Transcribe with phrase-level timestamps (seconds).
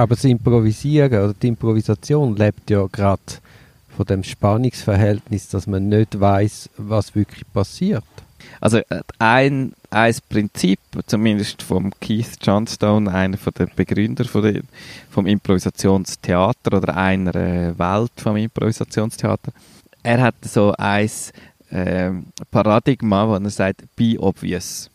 [0.00, 3.20] Aber das Improvisieren oder die Improvisation lebt ja gerade
[3.94, 8.02] von dem Spannungsverhältnis, dass man nicht weiß, was wirklich passiert.
[8.62, 14.62] Also äh, ein, ein Prinzip, zumindest vom Keith Johnstone, einer von den Begründer von der,
[15.10, 19.52] vom Improvisationstheater oder einer äh, Welt vom Improvisationstheater,
[20.02, 21.10] er hat so ein
[21.68, 22.10] äh,
[22.50, 24.88] Paradigma, wo er sagt, be obvious.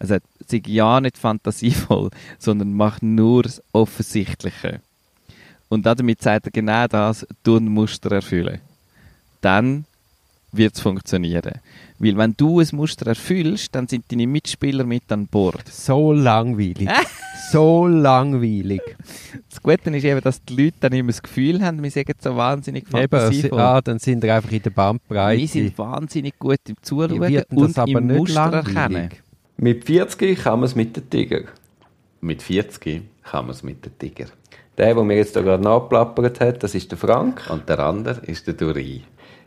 [0.00, 0.16] Also
[0.50, 4.80] sei ja nicht fantasievoll, sondern mach nur das Offensichtliche.
[5.68, 8.60] Und damit sagt er genau das, du ein Muster erfüllen.
[9.40, 9.84] Dann
[10.52, 11.60] wird es funktionieren.
[11.98, 15.66] Weil wenn du ein Muster erfüllst, dann sind deine Mitspieler mit an Bord.
[15.68, 16.88] So langweilig.
[17.52, 18.82] so langweilig.
[19.48, 22.36] Das Gute ist eben, dass die Leute dann immer das Gefühl haben, wir sind so
[22.36, 23.58] wahnsinnig fantasievoll.
[23.58, 25.40] Eben, ah, dann sind wir einfach in der Bandbreite.
[25.40, 27.20] Wir sind wahnsinnig gut im Zuschauen
[27.50, 29.10] und im Muster erkennen.
[29.58, 31.44] Mit 40 kann man es mit den Tiger.
[32.20, 34.26] Mit 40 kann man es mit den Tiger.
[34.76, 37.48] Der, der mir jetzt da gerade nachplappert hat, das ist der Frank.
[37.48, 39.02] Und der andere ist der Duri.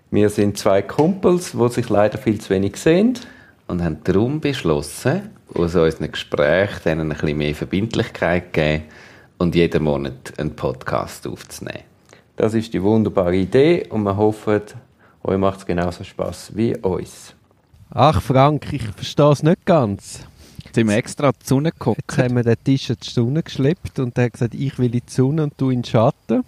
[0.10, 3.20] Wir sind zwei Kumpels, die sich leider viel zu wenig sehen.
[3.68, 8.84] Und haben darum beschlossen, aus unseren Gesprächen denen ein bisschen mehr Verbindlichkeit zu geben
[9.38, 11.84] und jeden Monat einen Podcast aufzunehmen.
[12.36, 14.62] Das ist die wunderbare Idee und wir hoffen,
[15.24, 17.36] euch macht es genauso Spaß wie uns.
[17.92, 20.20] Ach Frank, ich verstehe es nicht ganz.
[20.64, 22.04] Jetzt sind wir extra die Sonne geguckt.
[22.08, 24.94] Jetzt haben wir den Tisch in die Sonne geschleppt und er hat gesagt, ich will
[24.94, 26.44] in die Sonne und du in den Schatten.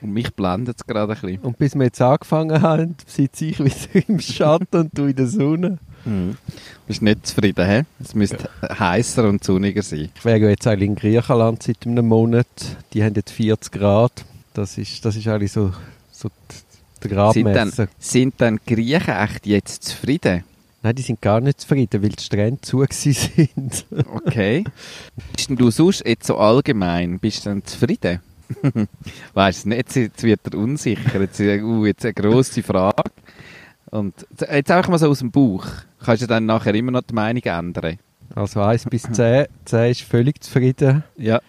[0.00, 1.40] Und mich blendet es gerade ein bisschen.
[1.40, 5.26] Und bis wir jetzt angefangen haben, sitze ich wieder im Schatten und du in der
[5.26, 5.78] Sonne.
[6.04, 6.36] Mhm.
[6.86, 7.82] Bist nicht zufrieden, hä?
[8.00, 8.78] Es müsste ja.
[8.78, 10.10] heißer und sonniger sein.
[10.14, 12.46] Ich wäre jetzt eigentlich in Griechenland seit einem Monat.
[12.92, 14.24] Die haben jetzt 40 Grad.
[14.54, 15.72] Das ist, das ist eigentlich so,
[16.12, 16.28] so
[17.02, 17.64] der Gradmesser.
[17.64, 20.44] Sind dann, sind dann Griechen echt jetzt zufrieden?
[20.82, 23.86] Nein, die sind gar nicht zufrieden, weil die Strände zu sind.
[24.14, 24.64] okay.
[25.32, 28.20] Bist denn du sonst jetzt so allgemein, bist du dann zufrieden?
[29.34, 31.20] weißt du nicht, jetzt wird er unsicher.
[31.20, 33.10] Jetzt, uh, jetzt eine grosse Frage.
[33.90, 35.66] Und jetzt einfach mal so aus dem Bauch.
[36.04, 37.98] Kannst du dann nachher immer noch die Meinung ändern?
[38.34, 39.46] Also 1 bis 10.
[39.64, 41.04] 10 ist völlig zufrieden.
[41.16, 41.40] Ja.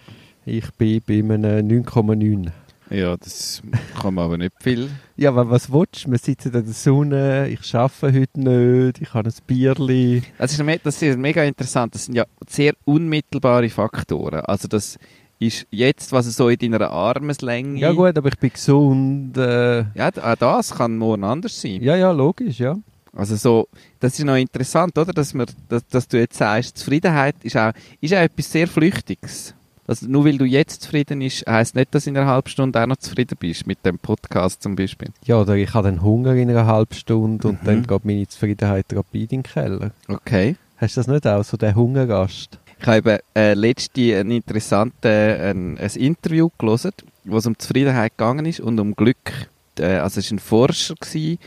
[0.46, 2.50] Ich bin bei einem 9,9.
[2.94, 3.60] Ja, das
[4.00, 4.88] kann man aber nicht viel.
[5.16, 6.12] Ja, aber was willst du?
[6.12, 10.22] Wir sitzen in der Sonne, ich arbeite heute nicht, ich habe ein Bierli.
[10.38, 11.94] Das ist, das ist mega interessant.
[11.94, 14.40] Das sind ja sehr unmittelbare Faktoren.
[14.40, 14.98] Also das
[15.40, 17.80] ist jetzt, was so in deiner Armeslänge...
[17.80, 19.36] Ja gut, aber ich bin gesund.
[19.36, 19.84] Äh.
[19.94, 21.82] Ja, auch das kann morgen anders sein.
[21.82, 22.76] Ja, ja, logisch, ja.
[23.12, 23.68] Also so,
[24.00, 25.12] das ist noch interessant, oder?
[25.12, 29.54] Dass, wir, dass, dass du jetzt sagst, Zufriedenheit ist auch, ist auch etwas sehr Flüchtiges.
[29.86, 32.80] Also nur weil du jetzt zufrieden bist, heisst nicht, dass du in einer halben Stunde
[32.82, 35.08] auch noch zufrieden bist mit dem Podcast zum Beispiel.
[35.24, 37.66] Ja, oder ich habe dann Hunger in einer halben Stunde und mhm.
[37.66, 39.90] dann geht meine Zufriedenheit rapid in den Keller.
[40.08, 40.56] Okay.
[40.78, 42.58] Hast du das nicht auch, so der Hungergast?
[42.80, 46.92] Ich habe äh, letzte ein interessantes ein, ein Interview gelesen,
[47.24, 49.48] wo es um Zufriedenheit gegangen ist und um Glück.
[49.78, 51.38] Äh, also es war ein Forscher, der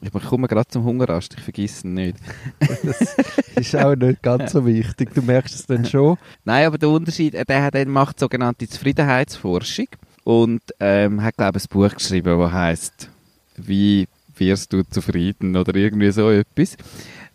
[0.00, 2.16] ich komme gerade zum Hungerast, ich vergesse ihn nicht.
[2.60, 3.16] das
[3.56, 6.18] ist auch nicht ganz so wichtig, du merkst es dann schon.
[6.44, 9.88] Nein, aber der Unterschied, äh, der, der macht sogenannte Zufriedenheitsforschung
[10.24, 13.10] und ähm, hat, glaube ich, ein Buch geschrieben, das heißt
[13.56, 16.76] «Wie wirst du zufrieden?» oder irgendwie so etwas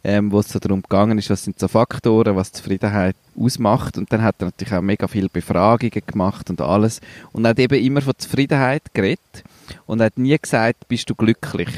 [0.03, 3.97] ähm, wo es so darum gegangen ist, was sind so Faktoren, was Zufriedenheit ausmacht.
[3.97, 7.01] Und dann hat er natürlich auch mega viele Befragungen gemacht und alles.
[7.31, 9.43] Und hat eben immer von Zufriedenheit geredet
[9.85, 11.69] und hat nie gesagt, bist du glücklich.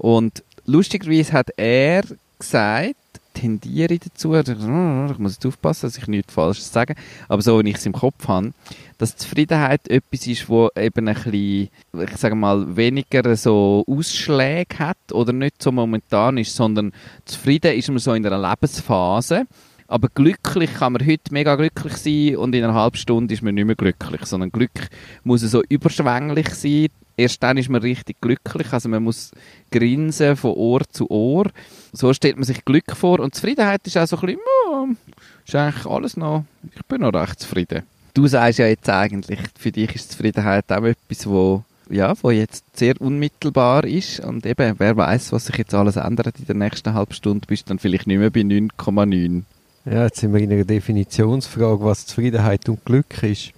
[0.00, 2.02] Und lustigerweise hat er
[2.38, 2.94] gesagt,
[3.34, 6.94] tendiere ich dazu, ich muss jetzt aufpassen, dass ich nichts Falsches sage,
[7.28, 8.52] aber so, wie ich es im Kopf habe,
[8.96, 15.12] dass Zufriedenheit etwas ist, wo eben ein bisschen, ich sage mal, weniger so Ausschläge hat
[15.12, 16.92] oder nicht so momentan ist, sondern
[17.26, 19.44] zufrieden ist man so in einer Lebensphase,
[19.86, 23.54] aber glücklich kann man heute mega glücklich sein und in einer halben Stunde ist man
[23.54, 24.88] nicht mehr glücklich, sondern Glück
[25.24, 26.86] muss so überschwänglich sein,
[27.20, 28.72] erst dann ist man richtig glücklich.
[28.72, 29.32] Also man muss
[29.70, 31.50] grinsen von Ohr zu Ohr.
[31.92, 33.20] So stellt man sich Glück vor.
[33.20, 34.98] Und Zufriedenheit ist auch so ein bisschen,
[35.46, 36.44] ist eigentlich alles noch,
[36.74, 37.82] ich bin noch recht zufrieden.
[38.14, 42.64] Du sagst ja jetzt eigentlich, für dich ist Zufriedenheit auch etwas, wo ja, wo jetzt
[42.76, 46.94] sehr unmittelbar ist und eben, wer weiß, was sich jetzt alles ändert in der nächsten
[46.94, 49.42] halben Stunde, bist du dann vielleicht nicht mehr bei 9,9.
[49.86, 53.52] Ja, jetzt sind wir in einer Definitionsfrage, was Zufriedenheit und Glück ist.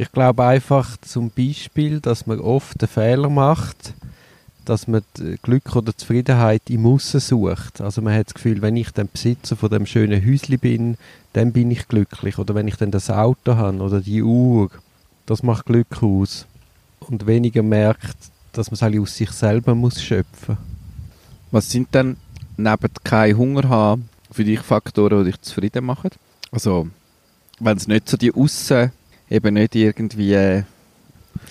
[0.00, 3.94] Ich glaube einfach zum Beispiel, dass man oft den Fehler macht,
[4.64, 5.02] dass man
[5.42, 7.80] Glück oder Zufriedenheit im Aussen sucht.
[7.80, 10.96] Also man hat das Gefühl, wenn ich dann Besitzer von dem schönen Häuschen bin,
[11.32, 12.38] dann bin ich glücklich.
[12.38, 14.70] Oder wenn ich dann das Auto habe oder die Uhr,
[15.26, 16.46] das macht Glück aus.
[17.00, 18.16] Und weniger merkt,
[18.52, 20.58] dass man es halt aus sich selber muss schöpfen.
[21.50, 22.18] Was sind denn
[22.56, 26.10] neben kein Hunger haben für dich Faktoren, die dich zufrieden machen?
[26.52, 26.86] Also
[27.58, 28.92] wenn es nicht so die Aussen
[29.30, 30.34] eben nicht irgendwie...
[30.34, 30.62] Äh,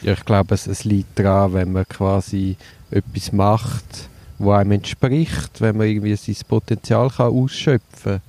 [0.01, 2.57] Ja, ich glaube, es, es liegt daran, wenn man quasi
[2.91, 8.21] etwas macht, wo einem entspricht, wenn man irgendwie sein Potenzial kann ausschöpfen kann,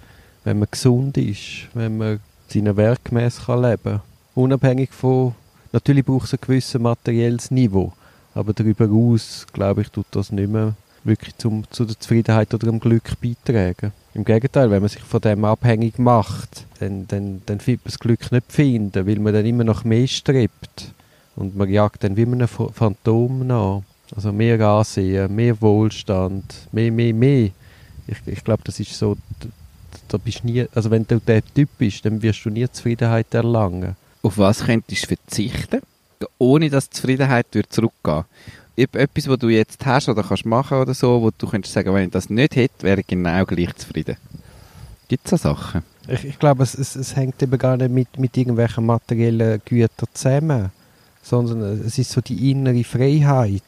[0.44, 4.00] wenn man gesund ist, wenn man seinen Werk gemäss kann leben.
[4.34, 5.34] Unabhängig von,
[5.72, 7.92] natürlich braucht es ein gewisses materielles Niveau,
[8.34, 10.74] aber darüber hinaus, glaube ich, tut das nicht mehr
[11.04, 13.92] wirklich zum, zu der Zufriedenheit oder dem Glück beitragen.
[14.14, 17.98] Im Gegenteil, wenn man sich von dem abhängig macht, dann, dann, dann findet man das
[17.98, 20.92] Glück nicht finden, weil man dann immer noch mehr strebt.
[21.36, 23.82] Und man jagt dann wie Ph- Phantom nach.
[24.16, 27.50] Also mehr Ansehen, mehr Wohlstand, mehr, mehr, mehr.
[28.06, 29.16] Ich, ich glaube, das ist so,
[30.08, 33.96] da bist nie, also wenn du der Typ bist, dann wirst du nie Zufriedenheit erlangen.
[34.22, 35.80] auf was könntest du verzichten,
[36.38, 38.24] ohne dass Zufriedenheit zurückgehen
[38.78, 42.04] Etwas, was du jetzt hast oder kannst machen oder so, wo du könntest sagen, wenn
[42.04, 44.16] ich das nicht hätte, wäre ich genau gleich zufrieden.
[45.08, 45.82] Gibt es so Sachen?
[46.06, 50.08] Ich, ich glaube, es, es, es hängt eben gar nicht mit, mit irgendwelchen materiellen Gütern
[50.14, 50.70] zusammen,
[51.22, 53.62] sondern es ist so die innere Freiheit,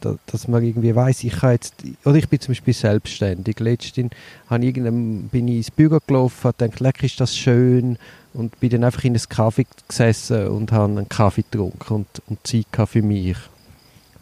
[0.00, 1.74] da, dass man irgendwie weiß, ich kann jetzt,
[2.04, 3.58] oder ich bin zum Beispiel selbstständig.
[3.58, 4.10] Letztens
[4.50, 7.96] bin ich ins Büro gelaufen, habe gedacht, leck, ist das schön
[8.34, 12.46] und bin dann einfach in einen Kaffee gesessen und habe einen Kaffee getrunken und, und
[12.46, 13.36] Zeit für mich.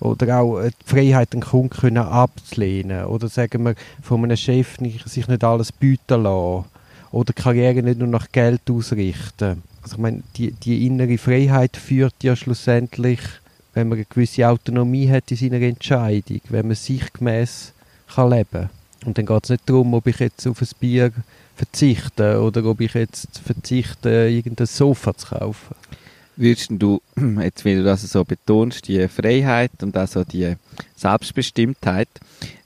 [0.00, 3.06] Oder auch äh, die Freiheit, einen Kunden können abzulehnen.
[3.06, 6.64] Oder sagen wir, von einem Chef nicht, sich nicht alles bieten lassen.
[7.10, 9.62] Oder Karriere nicht nur nach Geld ausrichten.
[9.82, 13.20] Also ich meine, die, die innere Freiheit führt ja schlussendlich,
[13.74, 17.72] wenn man eine gewisse Autonomie hat in seiner Entscheidung, wenn man sich gemäß
[18.14, 18.70] kann leben
[19.04, 21.12] Und dann geht es nicht darum, ob ich jetzt auf ein Bier
[21.56, 25.74] verzichte oder ob ich jetzt verzichte, irgendein Sofa zu kaufen.
[26.36, 27.00] Würdest du,
[27.40, 30.54] jetzt weil du das so betonst, die Freiheit und auch so die
[30.96, 32.08] Selbstbestimmtheit,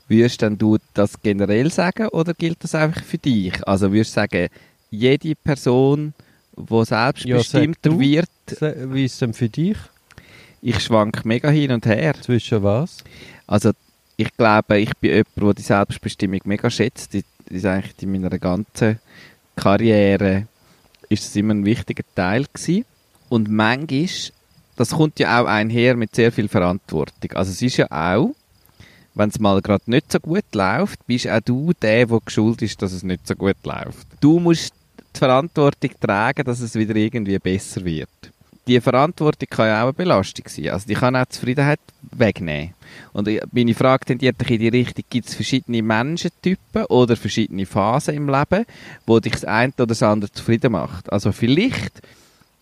[0.07, 3.65] würdest denn du das generell sagen oder gilt das einfach für dich?
[3.67, 4.47] Also würdest du sagen,
[4.89, 6.13] jede Person,
[6.57, 8.29] die selbstbestimmter Ja, wird,
[8.91, 9.77] Wie ist es denn für dich?
[10.61, 12.15] ich schwank mega hin und her.
[12.21, 12.97] Zwischen was?
[13.47, 13.71] Also
[14.17, 17.13] ich glaube, ich bin jemand, der die Selbstbestimmung mega schätzt.
[17.13, 18.99] Die ist eigentlich in meiner ganzen
[19.55, 20.47] Karriere
[21.07, 22.85] ist es immer ein wichtiger Teil gewesen.
[23.29, 24.07] Und manchmal,
[24.75, 27.31] das kommt ja auch einher mit sehr viel Verantwortung.
[27.33, 28.33] Also es ist ja auch,
[29.13, 32.81] wenn es mal gerade nicht so gut läuft, bist auch du der, der geschuld ist,
[32.81, 34.07] dass es nicht so gut läuft.
[34.19, 34.73] Du musst
[35.15, 38.09] die Verantwortung tragen, dass es wieder irgendwie besser wird.
[38.67, 40.69] Die Verantwortung kann ja auch eine Belastung sein.
[40.69, 41.79] Also die kann auch Zufriedenheit
[42.11, 42.75] wegnehmen.
[43.13, 48.29] Und meine Frage tendiert in die Richtung, gibt es verschiedene Menschentypen oder verschiedene Phasen im
[48.29, 48.65] Leben,
[49.05, 51.11] wo dich das eine oder das andere zufrieden macht?
[51.11, 52.01] Also vielleicht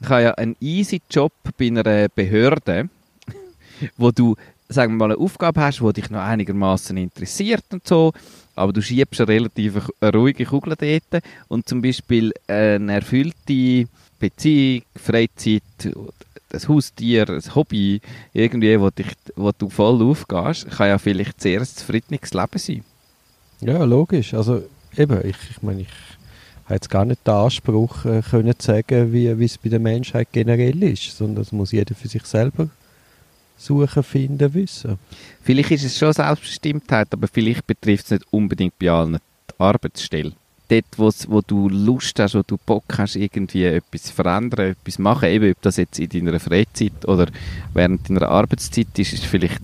[0.01, 2.89] kann ja ein easy Job bei einer Behörde,
[3.97, 4.35] wo du,
[4.69, 8.13] sagen wir mal, eine Aufgabe hast, die dich noch einigermaßen interessiert und so,
[8.55, 13.87] aber du schiebst eine relativ ruhige Kugel dort und zum Beispiel eine erfüllte
[14.19, 18.01] Beziehung, Freizeit, ein Haustier, ein Hobby,
[18.33, 22.83] irgendwie, wo, dich, wo du voll aufgehst, kann ja vielleicht sehr zufriedenes Leben sein.
[23.61, 24.33] Ja, logisch.
[24.33, 24.63] Also
[24.95, 25.87] eben, ich, ich meine, ich
[26.67, 30.27] habe jetzt gar nicht den Anspruch äh, können zu sagen, wie es bei der Menschheit
[30.31, 32.69] generell ist, sondern das muss jeder für sich selber
[33.57, 34.99] suchen, finden, wissen.
[35.41, 40.33] Vielleicht ist es schon Selbstbestimmtheit, aber vielleicht betrifft es nicht unbedingt bei allen die Arbeitsstelle.
[40.69, 45.51] Dort, wo du Lust hast, wo du Bock hast, irgendwie etwas verändern, etwas machen, eben
[45.51, 47.27] ob das jetzt in deiner Freizeit oder
[47.73, 49.61] während deiner Arbeitszeit ist, ist vielleicht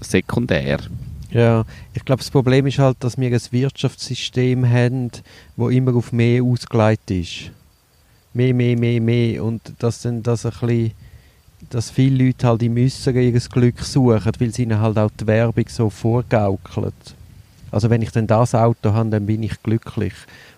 [0.00, 0.78] sekundär.
[1.34, 5.10] Ja, ich glaube, das Problem ist halt, dass wir ein Wirtschaftssystem haben,
[5.56, 7.50] wo immer auf mehr ausgelegt ist.
[8.32, 9.42] Mehr, mehr, mehr, mehr.
[9.42, 10.92] Und dass dann das ein bisschen,
[11.70, 15.26] dass viele Leute halt in müssen ihr Glück suchen, weil sie ihnen halt auch die
[15.26, 16.94] Werbung so vorgaukelt.
[17.72, 20.14] Also wenn ich dann das Auto habe, dann bin ich glücklich.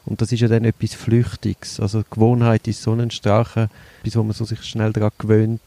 [0.07, 1.81] Und das ist ja dann etwas Flüchtiges.
[1.81, 3.69] Also die Gewohnheit ist so ein starker,
[4.05, 5.61] bis wo man so sich schnell daran gewöhnt,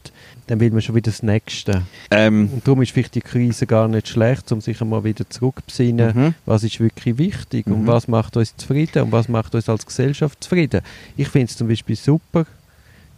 [0.46, 1.82] dann will man schon wieder das Nächste.
[2.10, 6.16] Ähm, Und darum ist vielleicht die Krise gar nicht schlecht, um sich einmal wieder zurückzubesinnen,
[6.16, 6.34] mhm.
[6.46, 7.86] was ist wirklich wichtig und Mhm.
[7.86, 10.80] was macht uns zufrieden und was macht uns als Gesellschaft zufrieden.
[11.16, 12.46] Ich finde es zum Beispiel super,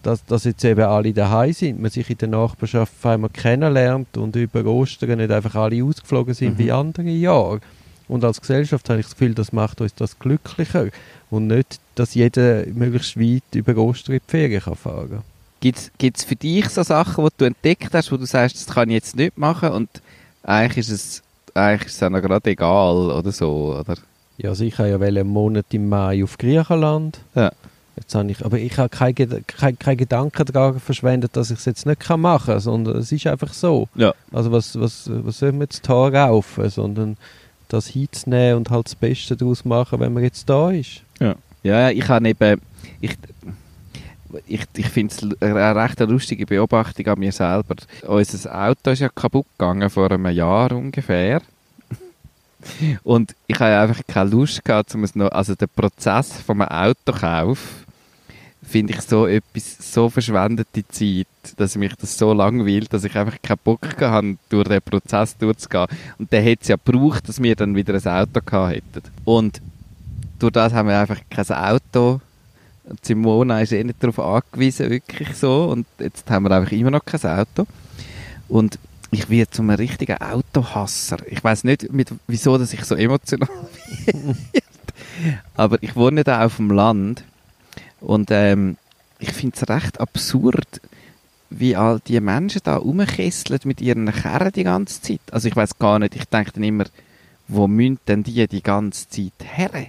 [0.02, 4.16] dass, dass jetzt eben alle daheim sind, man sich in der Nachbarschaft auf einmal kennenlernt
[4.16, 6.58] und über Ostern nicht einfach alle ausgeflogen sind Mhm.
[6.58, 7.60] wie andere Jahre.
[8.12, 10.88] Und als Gesellschaft habe ich das Gefühl, das macht uns das glücklicher
[11.30, 15.22] und nicht, dass jeder möglichst weit über Ostern in die Ferien kann fahren kann.
[15.96, 18.90] Gibt es für dich so Sachen, die du entdeckt hast, wo du sagst, das kann
[18.90, 19.88] ich jetzt nicht machen und
[20.42, 21.22] eigentlich ist es,
[21.54, 23.94] eigentlich ist es auch noch gerade egal oder so, oder?
[24.36, 27.18] Ja, also ich habe ja einen Monat im Mai auf Griechenland.
[27.34, 27.50] Ja.
[27.96, 31.64] Jetzt habe ich, aber ich habe keine, keine, keine Gedanken daran verschwendet, dass ich es
[31.64, 33.88] jetzt nicht machen kann, sondern es ist einfach so.
[33.94, 34.12] Ja.
[34.32, 37.16] Also was, was, was soll man jetzt da raufen, sondern
[37.72, 41.02] das hinzunehmen und halt das Beste daraus machen, wenn man jetzt da ist.
[41.20, 42.60] Ja, ja ich habe eben,
[43.00, 43.16] ich,
[44.46, 47.76] ich, ich finde es eine recht lustige Beobachtung an mir selber.
[48.06, 51.42] Unser Auto ist ja kaputt gegangen vor einem Jahr ungefähr.
[53.02, 57.84] Und ich habe einfach keine Lust gehabt, um es noch, also der Prozess vom Autokauf
[58.62, 61.26] finde ich so etwas, so verschwendete Zeit,
[61.56, 65.86] dass mich das so langweilt, dass ich einfach keinen Bock habe, durch den Prozess durchzugehen.
[66.18, 69.02] Und der hätte es ja gebraucht, dass wir dann wieder ein Auto gehabt hätten.
[69.24, 69.60] Und
[70.38, 72.20] durch das haben wir einfach kein Auto.
[73.02, 75.64] Simona ist eh nicht darauf angewiesen, wirklich so.
[75.64, 77.66] Und jetzt haben wir einfach immer noch kein Auto.
[78.48, 78.78] Und
[79.10, 81.18] ich werde zu einem richtigen Autohasser.
[81.26, 83.48] Ich weiß nicht, mit, wieso dass ich so emotional
[84.06, 84.36] bin.
[85.54, 87.22] Aber ich wohne da auf dem Land
[88.02, 88.76] und ähm,
[89.18, 90.80] ich finde es recht absurd,
[91.50, 95.20] wie all die Menschen da rumkesseln mit ihren Kerren die ganze Zeit.
[95.30, 96.84] Also ich weiß gar nicht, ich denke dann immer,
[97.48, 99.86] wo müssen denn die die ganze Zeit her?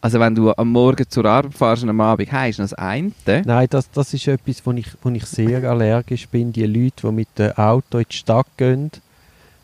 [0.00, 3.12] Also wenn du am Morgen zur Arbeit fährst und am Abend heimst, das eine.
[3.26, 6.52] Nein, das, das ist etwas, wo ich, wo ich sehr allergisch bin.
[6.52, 8.90] Die Leute, die mit dem Auto in die Stadt gehen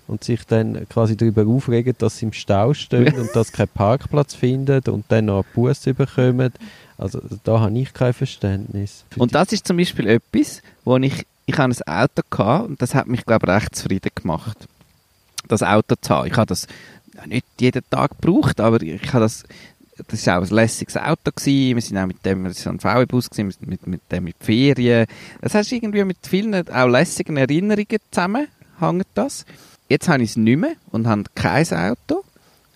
[0.09, 3.69] und sich dann quasi darüber aufregen, dass sie im Stau stehen und dass sie keinen
[3.69, 6.53] Parkplatz finden und dann noch einen Bus bekommen.
[7.01, 9.05] Also da habe ich kein Verständnis.
[9.17, 12.95] Und das ist zum Beispiel etwas, wo ich, ich habe ein Auto gehabt und das
[12.95, 14.69] hat mich, glaube ich, recht zufrieden gemacht,
[15.49, 16.27] das Auto zu haben.
[16.27, 16.67] Ich habe das
[17.25, 19.45] nicht jeden Tag gebraucht, aber ich habe das
[20.09, 21.31] das war auch ein lässiges Auto.
[21.31, 21.77] Gewesen.
[21.77, 25.07] Wir sind auch mit dem, das war ein VW-Bus, mit, mit, mit dem mit Ferien.
[25.41, 29.45] Das heißt irgendwie mit vielen auch lässigen Erinnerungen zusammen, hängt das.
[29.89, 32.25] Jetzt habe ich es nicht mehr und habe kein Auto.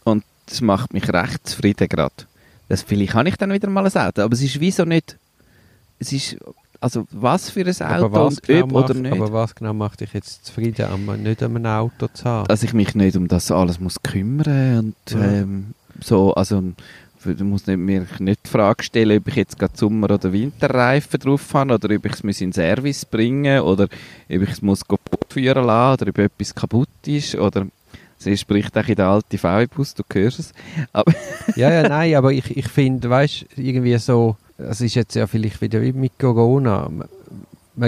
[0.04, 2.26] Und das macht mich recht zufrieden gerade.
[2.68, 5.18] Das, vielleicht habe ich dann wieder mal ein Auto, aber es ist wieso nicht,
[5.98, 6.36] es ist,
[6.80, 9.12] also was für ein Auto und genau ob macht, oder nicht.
[9.12, 12.48] Aber was genau macht dich jetzt zufrieden, am, nicht an einem Auto zu haben?
[12.48, 15.24] Dass ich mich nicht um das alles muss kümmern und Ja.
[15.24, 16.62] ähm, so, also
[17.24, 21.20] du musst nicht, mir nicht die Frage stellen, ob ich jetzt gerade Sommer- oder Winterreifen
[21.20, 23.90] drauf habe oder ob ich es muss in den Service bringen oder ob
[24.28, 27.66] ich es muss kaputt führen lassen oder ob etwas kaputt ist oder
[28.24, 30.52] sie spricht auch in der alten VW-Bus, du hörst es.
[30.92, 31.12] Aber
[31.56, 35.60] ja, ja, nein, aber ich, ich finde, weißt irgendwie so, es ist jetzt ja vielleicht
[35.60, 36.88] wieder wie mit Corona.
[36.88, 37.08] Man-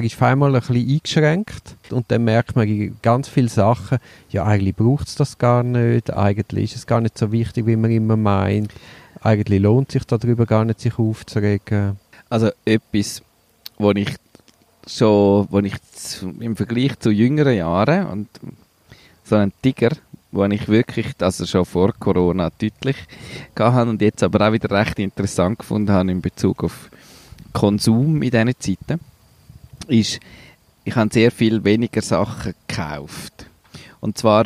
[0.03, 3.99] ist einmal ein bisschen eingeschränkt und dann merkt man ganz viele Sachen,
[4.31, 7.77] ja, eigentlich braucht es das gar nicht, eigentlich ist es gar nicht so wichtig, wie
[7.77, 8.73] man immer meint.
[9.21, 11.99] Eigentlich lohnt sich darüber gar nicht, sich aufzuregen.
[12.29, 13.23] Also etwas,
[13.79, 14.17] wo ich
[14.89, 15.75] schon, wo ich
[16.41, 18.29] im Vergleich zu jüngeren Jahren und
[19.25, 19.91] so einen Tiger,
[20.37, 22.97] wo ich wirklich, also schon vor Corona deutlich
[23.59, 26.91] habe und jetzt aber auch wieder recht interessant gefunden habe in Bezug auf
[27.53, 29.01] Konsum in diesen Zeiten,
[29.89, 30.21] ist,
[30.85, 33.47] ich habe sehr viel weniger Sachen gekauft.
[34.01, 34.45] Und zwar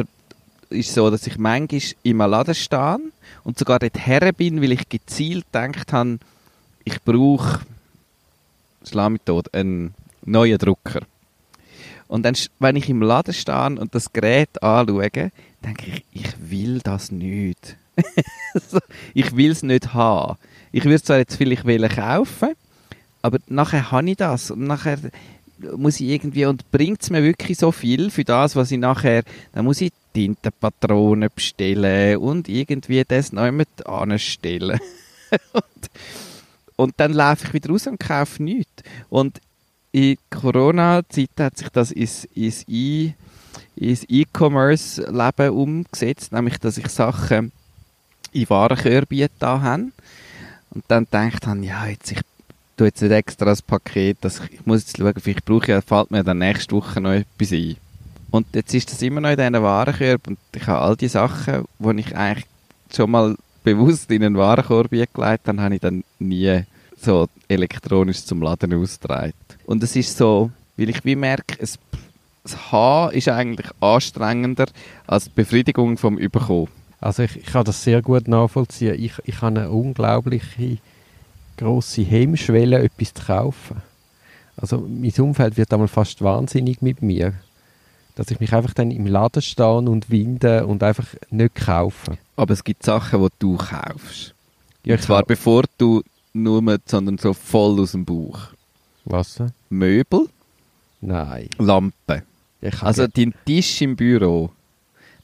[0.70, 2.98] ist so, dass ich manchmal im Laden stehe
[3.42, 6.18] und sogar dort her bin, weil ich gezielt gedacht habe,
[6.84, 7.60] ich brauche
[8.88, 9.94] schlag mich tot, einen
[10.24, 11.00] neuen Drucker.
[12.08, 15.30] Und dann, wenn ich im Laden stehe und das Gerät anschaue,
[15.64, 17.76] denke ich, ich will das nicht.
[19.14, 20.38] Ich will es nicht haben.
[20.72, 22.54] Ich würde es zwar jetzt vielleicht wollen kaufen,
[23.22, 24.98] aber nachher habe ich das und nachher
[25.76, 29.22] muss ich irgendwie, und bringt es mir wirklich so viel für das, was ich nachher,
[29.52, 34.80] dann muss ich Tintenpatronen bestellen und irgendwie das noch jemand anstellen.
[35.52, 35.90] und,
[36.76, 38.82] und dann laufe ich wieder raus und kaufe nichts.
[39.08, 39.40] Und
[39.92, 42.64] in Corona-Zeit hat sich das ins, ins,
[43.76, 47.52] ins E-Commerce-Leben umgesetzt, nämlich, dass ich Sachen
[48.32, 49.90] in Warenkörbe da habe
[50.70, 52.20] und dann gedacht habe, ja, jetzt, ich
[52.76, 56.10] tue jetzt nicht extra das Paket, dass ich, muss jetzt schauen, vielleicht brauche ich, fällt
[56.10, 57.76] mir dann nächste Woche noch etwas ein.
[58.30, 61.64] Und jetzt ist das immer noch in diesen Warenkorb und ich habe all die Sachen,
[61.78, 62.46] die ich eigentlich
[62.94, 66.62] schon mal bewusst in einen Warenkorb gelegt habe, habe ich dann nie
[67.00, 69.32] so elektronisch zum Laden ausgetragen.
[69.66, 71.78] Und es ist so, weil ich wie merke, es,
[72.42, 74.66] das Haben ist eigentlich anstrengender
[75.06, 76.68] als die Befriedigung vom Überkommen.
[77.00, 78.94] Also ich, ich kann das sehr gut nachvollziehen.
[79.02, 80.78] Ich, ich habe eine unglaubliche
[81.56, 83.82] grosse Hemmschwelle, etwas zu kaufen.
[84.56, 87.34] Also mein Umfeld wird einmal fast wahnsinnig mit mir.
[88.16, 92.18] Dass ich mich einfach dann im Laden stehe und winde und einfach nicht kaufe.
[92.36, 94.34] Aber es gibt Sachen, die du kaufst.
[94.84, 98.38] Ja, Und zwar bevor du nur, mit- sondern so voll aus dem Bauch.
[99.04, 99.42] Was?
[99.70, 100.28] Möbel,
[101.02, 101.48] Nein.
[101.58, 102.22] Lampen.
[102.80, 104.50] Also dein Tisch im Büro.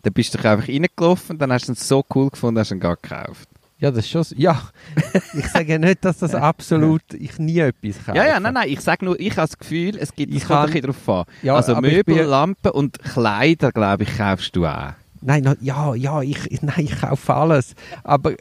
[0.03, 2.77] Da bist du doch einfach reingelaufen, dann hast du ihn so cool gefunden, hast du
[2.77, 3.49] ihn gar gekauft.
[3.79, 4.23] Ja, das ist schon.
[4.23, 4.63] so- Ja,
[5.35, 8.17] ich sage ja nicht, dass das absolut ich nie etwas kaufe.
[8.17, 10.49] Ja, ja, nein, nein, ich sage nur, ich habe das Gefühl, es gibt, Ich es
[10.49, 11.25] kommt ein kann- drauf an.
[11.43, 14.93] Ja, also Möbel, Lampen und Kleider, glaube ich, kaufst du auch.
[15.21, 17.75] Nein, na, ja, ja, ich, ich- nein, ich kaufe alles.
[18.05, 18.33] Aber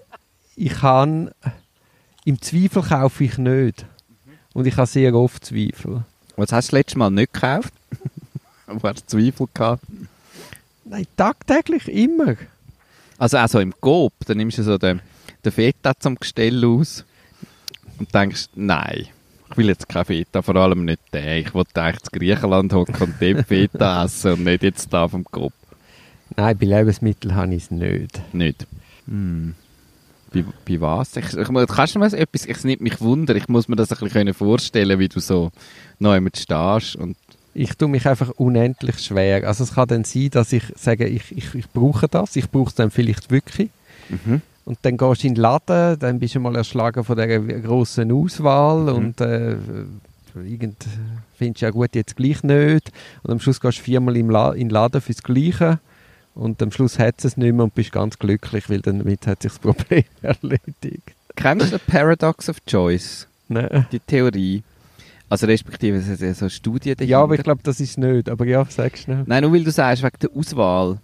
[0.56, 1.32] ich kann.
[2.24, 3.86] Im Zweifel kaufe ich nicht.
[4.54, 6.06] Und ich habe sehr oft Zweifel.
[6.38, 7.74] Was hast du das letzte Mal nicht gekauft?
[8.68, 9.84] Wo hast du Zweifel gehabt?
[10.86, 12.36] Nein, tagtäglich immer.
[13.18, 15.02] Also auch so im Coop, dann nimmst du so den,
[15.44, 17.06] den Feta zum Gestell aus
[17.98, 19.08] und denkst, nein,
[19.50, 21.46] ich will jetzt kein Feta, vor allem nicht den.
[21.46, 25.24] Ich wollte eigentlich zu Griechenland hocken und dort Feta essen und nicht jetzt da vom
[25.24, 25.54] Coop.
[26.36, 28.22] Nein, bei Lebensmitteln habe ich es nicht.
[28.34, 28.68] Nicht.
[29.08, 29.56] Hm.
[30.34, 31.16] Bei, bei was?
[31.16, 34.00] Ich, ich, kannst du mir etwas, es nimmt mich Wunder, ich muss mir das ein
[34.00, 35.52] bisschen vorstellen, wie du so
[36.00, 37.16] noch immer stehst und
[37.56, 39.48] ich tue mich einfach unendlich schwer.
[39.48, 42.70] Also es kann dann sein, dass ich sage, ich, ich, ich brauche das, ich brauche
[42.70, 43.70] es dann vielleicht wirklich.
[44.10, 44.42] Mhm.
[44.66, 48.12] Und dann gehst du in den Laden, dann bist du mal erschlagen von dieser grossen
[48.12, 48.90] Auswahl Mhm.
[48.90, 49.56] und äh,
[50.36, 50.86] irgend
[51.38, 52.92] findest du ja gut, jetzt gleich nicht.
[53.24, 55.80] Und am Schluss gehst du viermal im La in den Laden fürs Gleiche.
[56.34, 59.54] Und am Schluss hat es nicht mehr und bist ganz glücklich, weil damit hat sich
[59.54, 61.14] das Problem erledigt.
[61.38, 63.28] Kennst du den Paradox of Choice?
[63.48, 63.86] Nein.
[63.92, 64.64] Die Theorie?
[65.30, 67.06] Also respektive es ist so eine Studie dahinter.
[67.06, 68.30] Ja, aber ich glaube, das ist nicht.
[68.30, 69.24] Aber ja, sag schnell.
[69.26, 71.00] Nein, nur weil du sagst, wegen der Auswahl.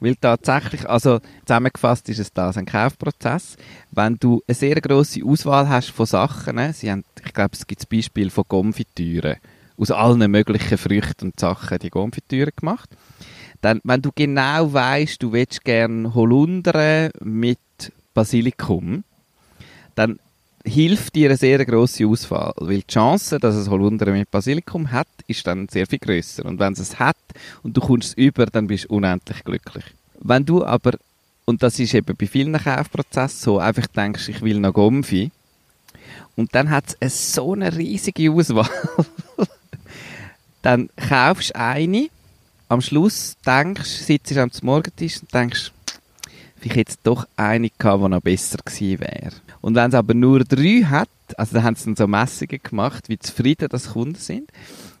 [0.00, 3.56] Weil tatsächlich, also zusammengefasst ist es das, ein Kaufprozess.
[3.92, 7.66] Wenn du eine sehr grosse Auswahl hast von Sachen, ne, sie haben, ich glaube, es
[7.66, 9.36] gibt das Beispiel von Konfitüren,
[9.76, 12.88] aus allen möglichen Früchten und Sachen die Konfitüren gemacht.
[13.60, 17.58] Dann, wenn du genau weißt, du willst gerne Holunder mit
[18.14, 19.04] Basilikum,
[19.94, 20.18] dann
[20.64, 25.08] hilft dir eine sehr grosse Auswahl, weil die Chance, dass es Holunder mit Basilikum hat,
[25.26, 26.44] ist dann sehr viel größer.
[26.44, 27.16] Und wenn es es hat
[27.62, 29.84] und du kommst es über, dann bist du unendlich glücklich.
[30.20, 30.92] Wenn du aber,
[31.46, 35.30] und das ist eben bei vielen Kaufprozessen so, einfach denkst, ich will noch Gomfi,
[36.36, 38.68] und dann hat es so eine riesige Auswahl,
[40.62, 42.08] dann kaufst du eine,
[42.68, 45.72] am Schluss denkst, sitzt am Morgentisch und denkst,
[46.62, 49.32] ich hätte jetzt doch eine gehabt, die noch besser gewesen wäre.
[49.60, 53.08] Und wenn es aber nur drei hat, also da haben sie dann so Messungen gemacht,
[53.08, 54.50] wie zufrieden das Kunden sind.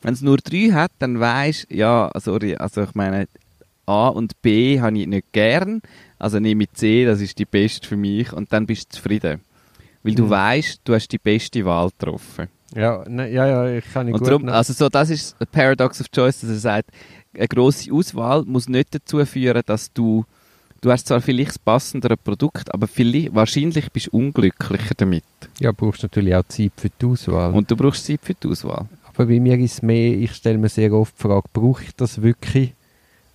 [0.02, 3.26] Wenn es nur drei hat, dann weisst ja, sorry, also ich meine,
[3.86, 5.82] A und B habe ich nicht gern,
[6.18, 9.40] also nehme ich C, das ist die beste für mich, und dann bist du zufrieden.
[10.02, 10.30] Weil du Mhm.
[10.30, 12.48] weißt, du hast die beste Wahl getroffen.
[12.74, 15.46] Ja, ne, ja, ja, ich kann nicht Und gut nach- also so, das ist ein
[15.50, 16.90] Paradox of Choice, dass er sagt,
[17.34, 20.24] eine grosse Auswahl muss nicht dazu führen, dass du,
[20.80, 25.24] du hast zwar vielleicht das passendere Produkt, aber vielleicht, wahrscheinlich bist du unglücklicher damit.
[25.58, 27.52] Ja, brauchst natürlich auch Zeit für die Auswahl.
[27.52, 28.86] Und du brauchst Zeit für die Auswahl.
[29.04, 31.94] Aber bei mir ist es mehr, ich stelle mir sehr oft die Frage, brauche ich
[31.94, 32.74] das wirklich?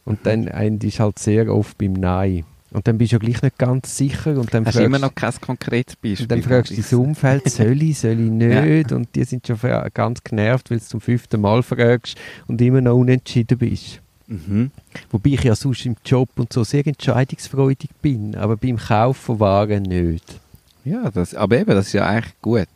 [0.06, 2.46] Und dann endest halt sehr oft beim Nein.
[2.72, 5.00] Und dann bist du ja gleich nicht ganz sicher und dann Hast du fragst immer
[5.00, 6.24] noch kein konkretes Beispiel?
[6.24, 8.92] und dann fragst du das Umfeld, soll ich, soll ich nicht?
[8.92, 9.58] Und die sind schon
[9.94, 14.02] ganz genervt, weil du zum fünften Mal fragst und immer noch unentschieden bist.
[14.28, 14.72] Mhm.
[15.12, 19.40] Wobei ich ja sonst im Job und so sehr entscheidungsfreudig bin, aber beim Kauf von
[19.40, 20.40] Waren nicht.
[20.84, 22.68] Ja, das, aber eben, das ist ja eigentlich gut.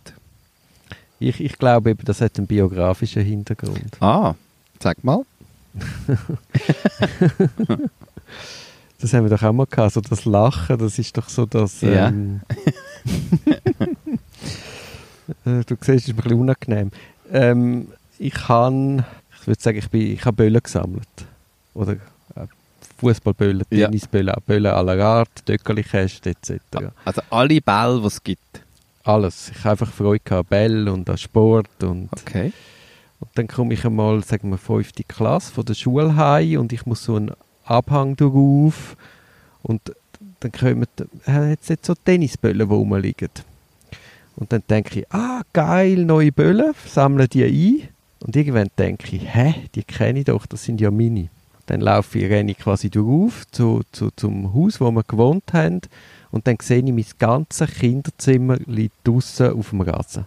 [1.20, 4.02] Ich, ich glaube eben, das hat einen biografischen Hintergrund.
[4.02, 4.36] Ah,
[4.80, 5.24] sag mal.
[9.02, 11.80] Das haben wir doch auch mal gehabt, so das Lachen, das ist doch so das...
[11.80, 12.10] Ja.
[12.10, 12.42] Ähm,
[15.46, 16.92] Äh, du siehst, es ist mir ein bisschen unangenehm.
[17.32, 19.06] Ähm, ich habe,
[19.40, 21.08] ich würde sagen, ich, bin, ich habe Böllen gesammelt.
[21.74, 22.46] Oder äh,
[23.00, 23.88] Fußballböllen, Ja.
[23.88, 26.92] Tennisböllen, Böllen à la Art, Döckerli-Käste etc.
[27.06, 28.62] Also alle Bälle, die es gibt.
[29.04, 29.52] Alles.
[29.52, 32.52] Ich habe einfach Freude an Bälle und an Sport und Okay.
[33.22, 36.86] Und dann komme ich einmal, sagen wir, fünfte Klasse von der Schule heim und ich
[36.86, 37.32] muss so einen
[37.66, 38.96] Abhang drauf
[39.62, 39.82] und
[40.40, 40.86] dann kommen
[41.50, 43.30] jetzt so Tennisböllen, die rumliegen.
[44.38, 47.90] Und dann denke ich, ah, geil, neue Böllen, sammle die ein.
[48.22, 51.30] Und irgendwann denke ich, hä, die kenne ich doch, das sind ja meine.
[51.70, 55.82] Dann laufe ich, renne ich quasi drauf zu, zu, zum Haus, wo wir gewohnt haben.
[56.32, 60.26] Und dann sehe ich, mein ganzes Kinderzimmer liegt draussen auf dem Rasen.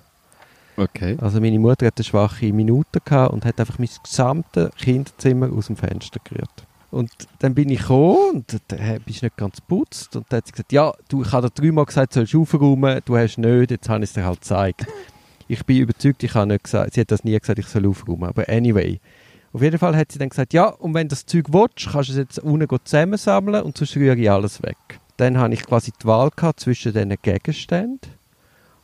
[0.76, 1.16] Okay.
[1.20, 5.66] Also meine Mutter hat eine schwache Minute gehabt und hat einfach mein gesamtes Kinderzimmer aus
[5.66, 6.64] dem Fenster gerührt.
[6.92, 10.46] Und dann bin ich gekommen und dann bist du nicht ganz putzt und dann hat
[10.46, 13.70] sie gesagt, ja, du, ich habe dir dreimal gesagt, du sollst aufräumen, du hast nicht,
[13.72, 14.86] jetzt habe ich es dir halt gezeigt.
[15.48, 18.24] Ich bin überzeugt, ich habe nicht gesagt, sie hat das nie gesagt, ich soll aufräumen,
[18.28, 19.00] aber anyway.
[19.52, 22.08] Auf jeden Fall hat sie dann gesagt, ja, und wenn du das Zeug willst, kannst
[22.08, 24.76] du es jetzt unten zusammensammeln und sonst rühre ich alles weg.
[25.18, 28.10] Dann habe ich quasi die Wahl gehabt zwischen diesen Gegenständen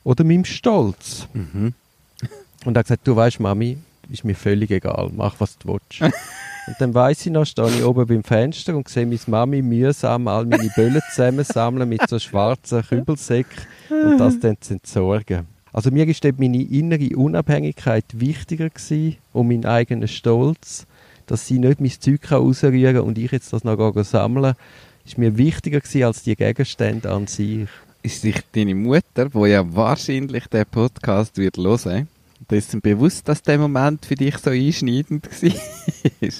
[0.04, 1.26] oder meinem Stolz.
[1.32, 1.72] Mhm.
[2.64, 3.78] Und er hat gesagt, du weißt, Mami,
[4.10, 6.02] ist mir völlig egal, mach was du willst.
[6.66, 10.26] und dann weiss ich noch, stehe ich oben beim Fenster und sehe meine Mami mühsam
[10.28, 15.46] all meine Böllen zusammensammeln mit so schwarzen Kübelsäcken und das dann zu entsorgen.
[15.78, 20.88] Also mir ist dort meine innere Unabhängigkeit wichtiger gewesen und mein eigener Stolz,
[21.28, 24.56] dass sie nicht mein Zeug kann rausrühren kann und ich jetzt das noch sammeln
[25.04, 27.68] ist mir wichtiger gewesen als die Gegenstände an sich.
[28.02, 32.08] Ist sich deine Mutter, die ja wahrscheinlich den Podcast wird hören,
[32.48, 36.32] währenddessen bewusst, dass der Moment für dich so einschneidend war?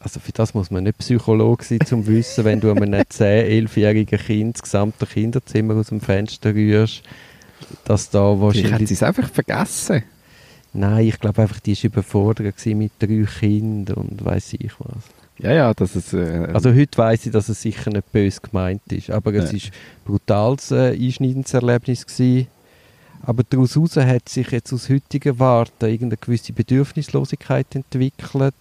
[0.00, 3.68] Also für das muss man nicht Psychologe sein, um zu wissen, wenn du einem 10-,
[3.68, 7.04] 11-jährigen Kind das gesamte Kinderzimmer aus dem Fenster rührst,
[7.84, 8.88] dass da wahrscheinlich...
[8.88, 10.02] sie es einfach vergessen.
[10.72, 15.04] Nein, ich glaube einfach, die war überfordert mit drei Kindern und weiß ich was.
[15.38, 16.12] Ja, ja, dass es...
[16.12, 19.56] Äh, Also heute weiß ich, dass es sicher nicht böse gemeint ist, aber es Ja.
[19.56, 19.72] ist ein
[20.04, 22.46] brutales, äh, einschneidendes Erlebnis gewesen.
[23.24, 28.54] Aber daraus heraus hat sich jetzt aus heutiger Warte irgendeine gewisse Bedürfnislosigkeit entwickelt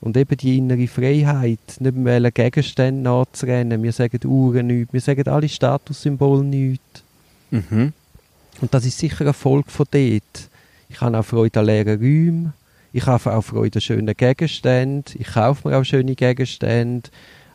[0.00, 3.82] und eben die innere Freiheit, nicht mehr Gegenstände nachzurennen.
[3.82, 7.02] Wir sagen Uhren nichts, wir sagen alle Statussymbole nichts.
[7.50, 7.92] mhm.
[8.60, 10.50] Und das ist sicher ein Erfolg von dort.
[10.88, 12.52] Ich habe auch Freude an leeren Räumen.
[12.92, 15.04] Ich habe auch Freude an schönen Gegenständen.
[15.18, 17.08] Ich kaufe mir auch schöne Gegenstände.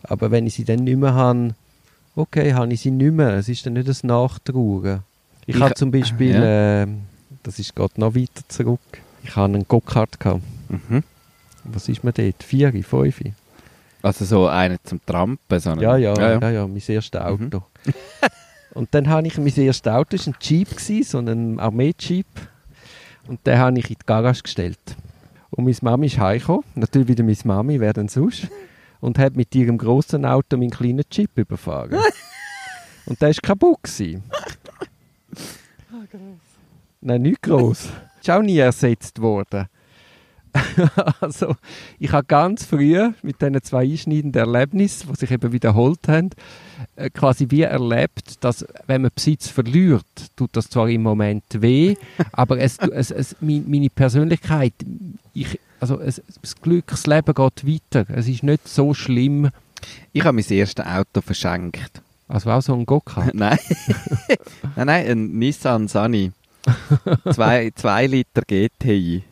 [0.04, 1.56] Aber wenn ich sie dann nicht mehr habe,
[2.16, 3.34] okay, habe ich sie nicht mehr.
[3.34, 5.04] Es ist dann nicht das Nachtrauern.
[5.46, 6.88] Ich, Ich- habe zum Beispiel, äh,
[7.42, 8.80] das ist gerade noch weiter zurück,
[9.24, 10.42] ich habe einen Go-Kart gehabt.
[10.70, 11.04] Mhm.
[11.66, 12.44] Was ist mir dort?
[12.44, 13.20] Vier, fünf?
[14.02, 15.60] Also so einen zum Trampen.
[15.60, 16.50] So einen- Ja, ja, ja, ja, ja.
[16.52, 17.64] ja, mein erstes Auto.
[18.74, 22.26] und dann habe ich, mein erstes Auto war ein Jeep, gewesen, so ein Armee-Jeep.
[23.28, 24.98] Und den habe ich in die Garage gestellt.
[25.52, 28.48] Und meine Mami ist heimgekommen, natürlich wieder meine Mami, wer denn sonst,
[29.00, 32.00] und hat mit ihrem grossen Auto meinen kleinen Jeep überfahren.
[33.06, 33.84] und der war kaputt.
[33.84, 34.24] Gewesen.
[37.02, 37.90] Nein, nicht gross.
[38.20, 39.68] Ist auch nie ersetzt worden.
[41.20, 41.56] also,
[42.00, 46.30] ich habe ganz früh mit diesen zwei einschneidenden Erlebnissen, die sich eben wiederholt haben,
[46.96, 51.96] äh, quasi wie erlebt, dass wenn man Besitz verliert, tut das zwar im Moment weh,
[52.32, 54.74] aber es, es, es, mein- meine Persönlichkeit,
[55.34, 58.06] ich, also es, das Glück, das Leben geht weiter.
[58.16, 59.50] Es ist nicht so schlimm.
[60.14, 62.02] Ich habe mein erstes Auto verschenkt.
[62.28, 63.34] Also auch so ein Gokart.
[63.34, 63.58] nein.
[64.76, 66.32] nein, nein, ein Nissan Sunny.
[67.34, 69.24] zwei, zwei Liter GTI.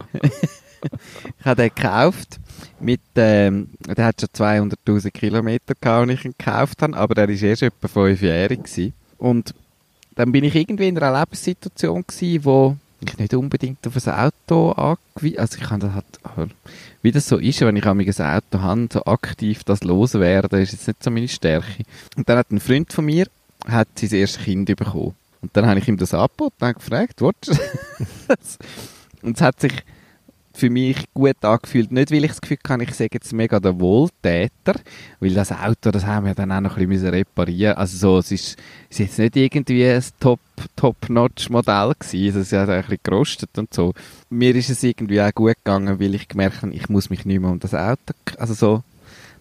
[1.39, 2.39] Ich habe den gekauft.
[2.80, 7.28] Mit, ähm, der hat schon 200'000 Kilometer gehabt, als ich ihn gekauft habe, aber der
[7.28, 8.63] war erst etwa fünfjährig.
[8.63, 8.94] Gewesen.
[9.17, 9.54] Und
[10.15, 14.72] dann bin ich irgendwie in einer Lebenssituation gewesen, wo ich nicht unbedingt auf ein Auto
[14.72, 16.52] angewiesen Also ich das halt,
[17.02, 20.74] wie das so ist, wenn ich einmal ein Auto habe, so aktiv das loswerden, ist
[20.74, 21.84] jetzt nicht so meine Stärke.
[22.15, 23.28] Und dann hat ein Freund von mir
[23.67, 25.15] hat sein erstes Kind bekommen.
[25.41, 27.54] Und dann habe ich ihm das angeboten und habe gefragt, willst du
[28.28, 28.60] das?
[29.22, 29.74] Und es hat sich
[30.62, 31.91] für mich gut angefühlt.
[31.91, 34.76] Nicht, weil ich das Gefühl habe, ich sage jetzt mega der Wohltäter,
[35.19, 38.32] weil das Auto, das haben wir dann auch noch ein bisschen reparieren Also so, es
[38.32, 40.39] ist, es ist jetzt nicht irgendwie ein Top,
[40.76, 43.93] Top-Notch-Modell gewesen, es ist ja ein bisschen gerostet und so.
[44.30, 47.41] Mir ist es irgendwie auch gut gegangen, weil ich gemerkt habe, ich muss mich nicht
[47.41, 48.84] mehr um das Auto, also so,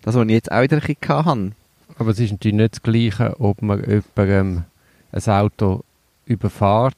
[0.00, 1.52] das, was ich jetzt auch wieder ein bisschen hatte.
[1.98, 4.64] Aber es ist natürlich nicht das Gleiche, ob man jemandem
[5.12, 5.84] ein Auto
[6.24, 6.96] überfährt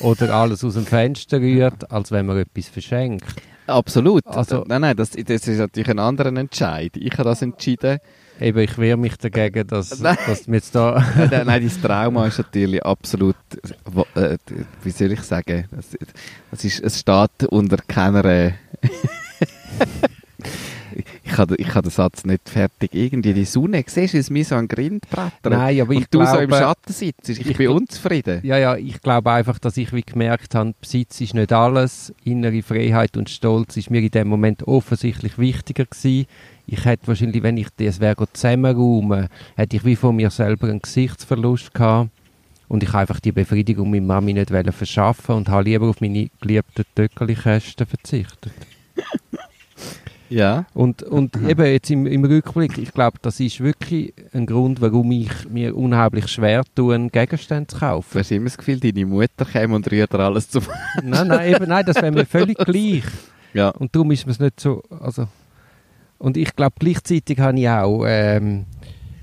[0.00, 3.24] oder alles aus dem Fenster rührt, als wenn man etwas verschenkt.
[3.66, 4.26] Absolut.
[4.26, 6.92] Also- nein, nein, das, das ist natürlich ein anderer Entscheid.
[6.96, 7.98] Ich habe das entschieden.
[8.40, 10.16] Eben, ich wehre mich dagegen, dass, Nein.
[10.26, 11.04] dass wir jetzt da...
[11.16, 13.36] Nein, nein, dein Trauma ist natürlich absolut,
[14.16, 14.36] äh,
[14.82, 15.96] wie soll ich sagen, das,
[16.50, 18.24] das ist, es steht unter keiner,
[21.32, 24.44] ich habe ich habe den Satz nicht fertig, irgendwie die Sonne, siehst du, es mir
[24.44, 25.32] so ein Grind brettert.
[25.52, 28.40] Nein, aber ich und du so im glaube- Schatten sitzt, ich, ich bin unzufrieden.
[28.42, 32.12] Ja, ja, ich glaube einfach, dass ich wie gemerkt habe, Besitz ist nicht alles.
[32.24, 36.26] Innere Freiheit und Stolz ist mir in dem Moment offensichtlich wichtiger gewesen.
[36.66, 40.82] Ich hätte wahrscheinlich, wenn ich das wäre zusammenräumen, hätte ich wie von mir selber einen
[40.82, 42.10] Gesichtsverlust gehabt.
[42.68, 46.00] Und ich habe einfach die Befriedigung meiner Mami nicht wollen verschaffen und habe lieber auf
[46.00, 48.52] meine geliebten Töckeli-Kästen verzichtet.
[50.32, 50.66] Ja.
[50.74, 55.10] Und, und eben jetzt im, im Rückblick, ich glaube, das ist wirklich ein Grund, warum
[55.12, 58.18] ich mir unheimlich schwer tue, einen Gegenstand zu Du kaufen.
[58.18, 60.64] hast immer das Gefühl, deine Mutter käme und rührt alles zum...
[61.02, 63.04] nein, nein, eben, nein, das wäre mir völlig gleich.
[63.52, 63.68] Ja.
[63.70, 65.28] Und darum ist es nicht so, also,
[66.18, 68.64] und ich glaube, gleichzeitig habe ich auch, ähm,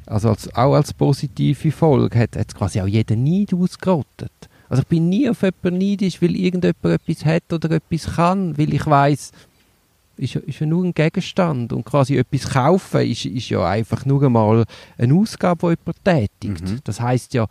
[0.06, 4.32] also als, auch als positive Folge, hat, hat quasi auch jeder Neid ausgerottet.
[4.69, 8.72] Also ich bin nie auf jemanden neidisch, weil irgendjemand etwas hat oder etwas kann, weil
[8.72, 9.32] ich weiß
[10.19, 14.05] ist, ja- ist ja nur ein Gegenstand und quasi etwas kaufen ist, ist ja einfach
[14.05, 14.65] nur einmal
[14.97, 16.69] eine Ausgabe, die jemand tätigt.
[16.69, 16.79] Mhm.
[16.84, 17.47] Das heißt ja,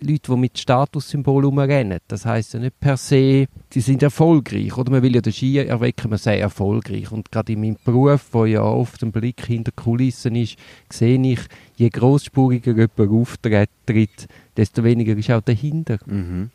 [0.00, 4.76] Leute, die mit Statussymbolen rumrennen, das heißt ja nicht per se, sie sind erfolgreich.
[4.76, 7.10] Oder man will ja den Ski erwecken, man sei erfolgreich.
[7.12, 10.56] Und gerade in meinem Beruf, wo ja oft ein Blick hinter Kulissen ist,
[10.90, 11.40] sehe ich,
[11.76, 15.98] je großspuriger jemand auftritt, desto weniger ist auch dahinter.
[16.06, 16.50] Mhm.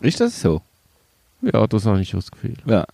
[0.00, 0.62] Ist das so?
[1.42, 2.54] Ja, das habe ich schon das Gefühl.
[2.66, 2.86] Ja.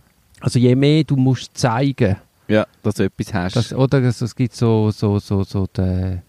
[0.42, 2.16] Also je mehr du musst zeigen,
[2.48, 3.56] Ja, dass du etwas hast.
[3.56, 6.22] Das, oder es, es gibt so, so, so, so den,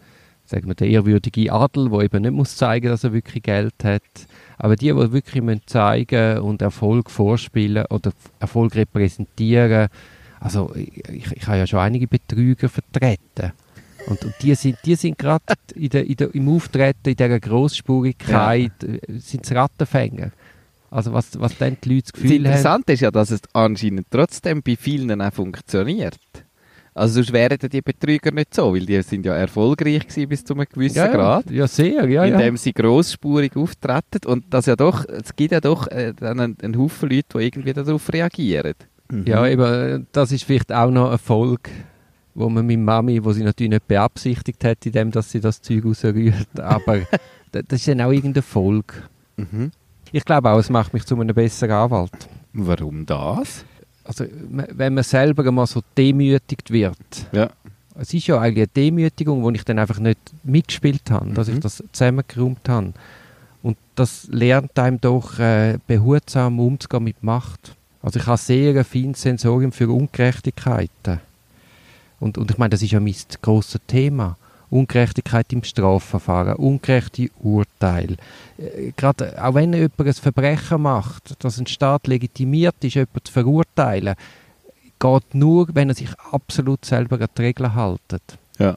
[0.45, 4.03] sagen wir, der ehrwürdige Adel, der eben nicht muss zeigen, dass er wirklich Geld hat.
[4.57, 9.89] Aber die, die wirklich müssen zeigen und Erfolg vorspielen oder Erfolg repräsentieren,
[10.39, 13.53] also ich, ich habe ja schon einige Betrüger vertreten.
[14.07, 15.43] Und, und die sind, die sind gerade
[15.75, 19.19] in der, in der, im Auftreten, in dieser Grossspurigkeit, ja.
[19.19, 20.31] sind Rattenfänger.
[20.93, 23.41] Also was, was dann die Leute das Gefühl Das Interessante haben, ist ja, dass es
[23.53, 26.19] anscheinend trotzdem bei vielen auch funktioniert.
[26.93, 30.53] Also sonst wären die Betrüger nicht so, weil die sind ja erfolgreich gewesen bis zu
[30.53, 31.49] einem gewissen ja, Grad.
[31.49, 32.57] Ja, sehr, ja, Indem ja.
[32.57, 37.09] sie grossspurig auftreten und das ja doch, es gibt ja doch äh, einen, einen Haufen
[37.09, 38.75] Leute, die irgendwie darauf reagieren.
[39.11, 39.25] Mhm.
[39.25, 41.71] Ja, eben, das ist vielleicht auch noch ein Erfolg,
[42.35, 45.85] wo man mit Mami, wo sie natürlich nicht beabsichtigt hat, indem dass sie das Zeug
[45.85, 46.99] rausrührt, aber
[47.51, 49.09] das ist dann auch irgendein Erfolg.
[49.37, 49.71] Mhm.
[50.13, 52.29] Ich glaube auch, es macht mich zu einem besseren Anwalt.
[52.53, 53.65] Warum das?
[54.05, 56.97] Also, wenn man selber mal so demütigt wird.
[57.31, 57.49] Ja.
[57.99, 61.55] Es ist ja eigentlich eine Demütigung, wo ich dann einfach nicht mitgespielt habe, dass Mhm.
[61.55, 62.93] ich das zusammengeräumt habe.
[63.63, 67.75] Und das lernt einem doch äh, behutsam umzugehen mit Macht.
[68.03, 71.21] Also ich habe sehr ein feines Sensorium für Ungerechtigkeiten.
[72.19, 74.37] Und, und ich meine, das ist ja mein grosses Thema.
[74.73, 78.17] Ungerechtigkeit im Strafverfahren, ungerechte Urteile.
[78.57, 83.31] Äh, Gerade auch wenn jemand ein Verbrechen macht, dass ein Staat legitimiert ist, jemanden zu
[83.31, 84.15] verurteilen,
[84.99, 87.99] geht nur, wenn er sich absolut selber an die Regeln hält.
[88.57, 88.75] Ja.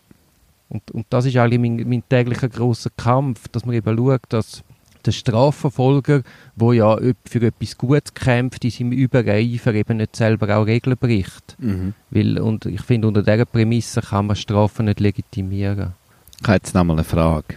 [0.68, 4.62] Und, und das ist eigentlich mein, mein täglicher großer Kampf, dass man eben schaut, dass
[5.06, 6.22] der Strafverfolger,
[6.54, 11.56] wo ja für etwas Gutes kämpft, in seinem Übereifer eben nicht selber auch Regeln bricht.
[11.58, 11.94] Mhm.
[12.10, 15.94] Weil, und ich finde, unter dieser Prämisse kann man Strafen nicht legitimieren.
[16.40, 17.56] Ich habe jetzt noch mal eine Frage.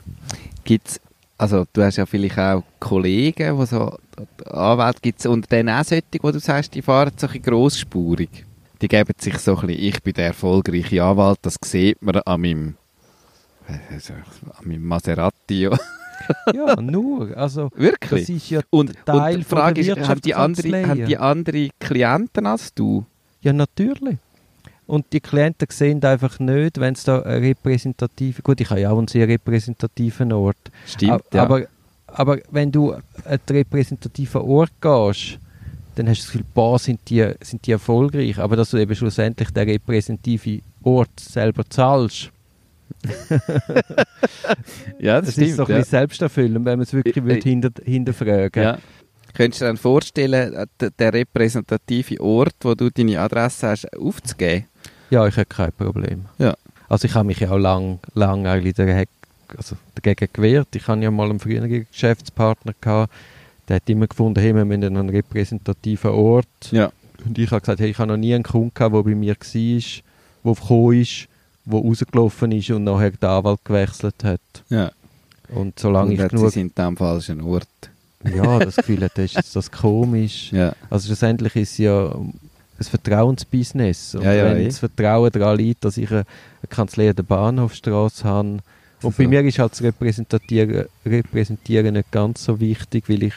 [0.63, 1.01] Gibt's,
[1.38, 3.97] also du hast ja vielleicht auch Kollegen, die so
[4.45, 8.45] Anwälte gibt es unter denen auch solche, wo du sagst, die fahren so ein grossspurig.
[8.81, 12.41] Die geben sich so ein bisschen, ich bin der erfolgreiche Anwalt, das sieht man an
[12.41, 12.75] meinem,
[13.91, 15.63] also, an meinem Maserati.
[15.63, 15.77] Ja,
[16.81, 17.35] nur.
[17.37, 18.21] Also, Wirklich?
[18.21, 21.69] das ist ja Und, Teil und die Frage ist, haben die, andere, haben die andere
[21.79, 23.05] Klienten als du?
[23.41, 24.17] Ja, natürlich.
[24.85, 28.97] Und die Klienten sehen einfach nicht, wenn es da repräsentative, gut, ich habe ja auch
[28.97, 31.43] einen sehr repräsentativen Ort, Stimmt, A- ja.
[31.43, 31.61] aber,
[32.07, 35.37] aber wenn du an einen repräsentativen Ort gehst,
[35.95, 38.95] dann hast du das Gefühl, boah, sind die, sind die erfolgreich, aber dass du eben
[38.95, 42.31] schlussendlich den repräsentative Ort selber zahlst,
[44.99, 48.63] ja, das, ist so ein bisschen selbsterfüllend, wenn man es wirklich Äh, würde hinter, hinterfragen
[48.63, 48.78] Ja.
[49.34, 54.65] Könntest du dir dann vorstellen, äh, der repräsentative Ort, wo du deine Adresse hast, aufzugeben?
[55.10, 56.25] Ja, ich habe kein Problem.
[56.38, 56.56] Ja.
[56.88, 59.10] Also ich habe mich ja auch lang, lang eigentlich dagegen,
[59.56, 60.69] also dagegen gewehrt.
[60.75, 63.13] Ich hatte ja mal einen früheren Geschäftspartner, gehabt,
[63.67, 66.47] der hat immer gefunden, hey, wir müssen einen repräsentativen Ort.
[66.71, 66.91] Ja.
[67.25, 69.36] Und ich habe gesagt, hey, ich habe noch nie einen Kunden gehabt, der bei mir
[69.36, 69.45] war,
[70.43, 71.28] der gekommen ist,
[71.71, 74.41] der rausgelaufen ist und nachher den Anwalt gewechselt hat.
[74.69, 74.91] ja.
[75.51, 77.67] Und solange Und ich hat genug, sie sind am falschen Ort.
[78.23, 80.51] ja, das Gefühl hatte, ist das komisch.
[80.51, 80.73] Ja.
[80.91, 82.34] Also schlussendlich ist es ja ein
[82.79, 84.15] Vertrauensbusiness.
[84.15, 84.65] Und Ja, ja, wenn eh.
[84.65, 86.25] das Vertrauen daran liegt, dass ich eine,
[86.69, 88.60] Kanzlei an der Bahnhofstrasse habe,
[89.01, 89.23] und So.
[89.23, 93.34] bei mir ist halt das Repräsentieren, Repräsentieren nicht ganz so wichtig, weil ich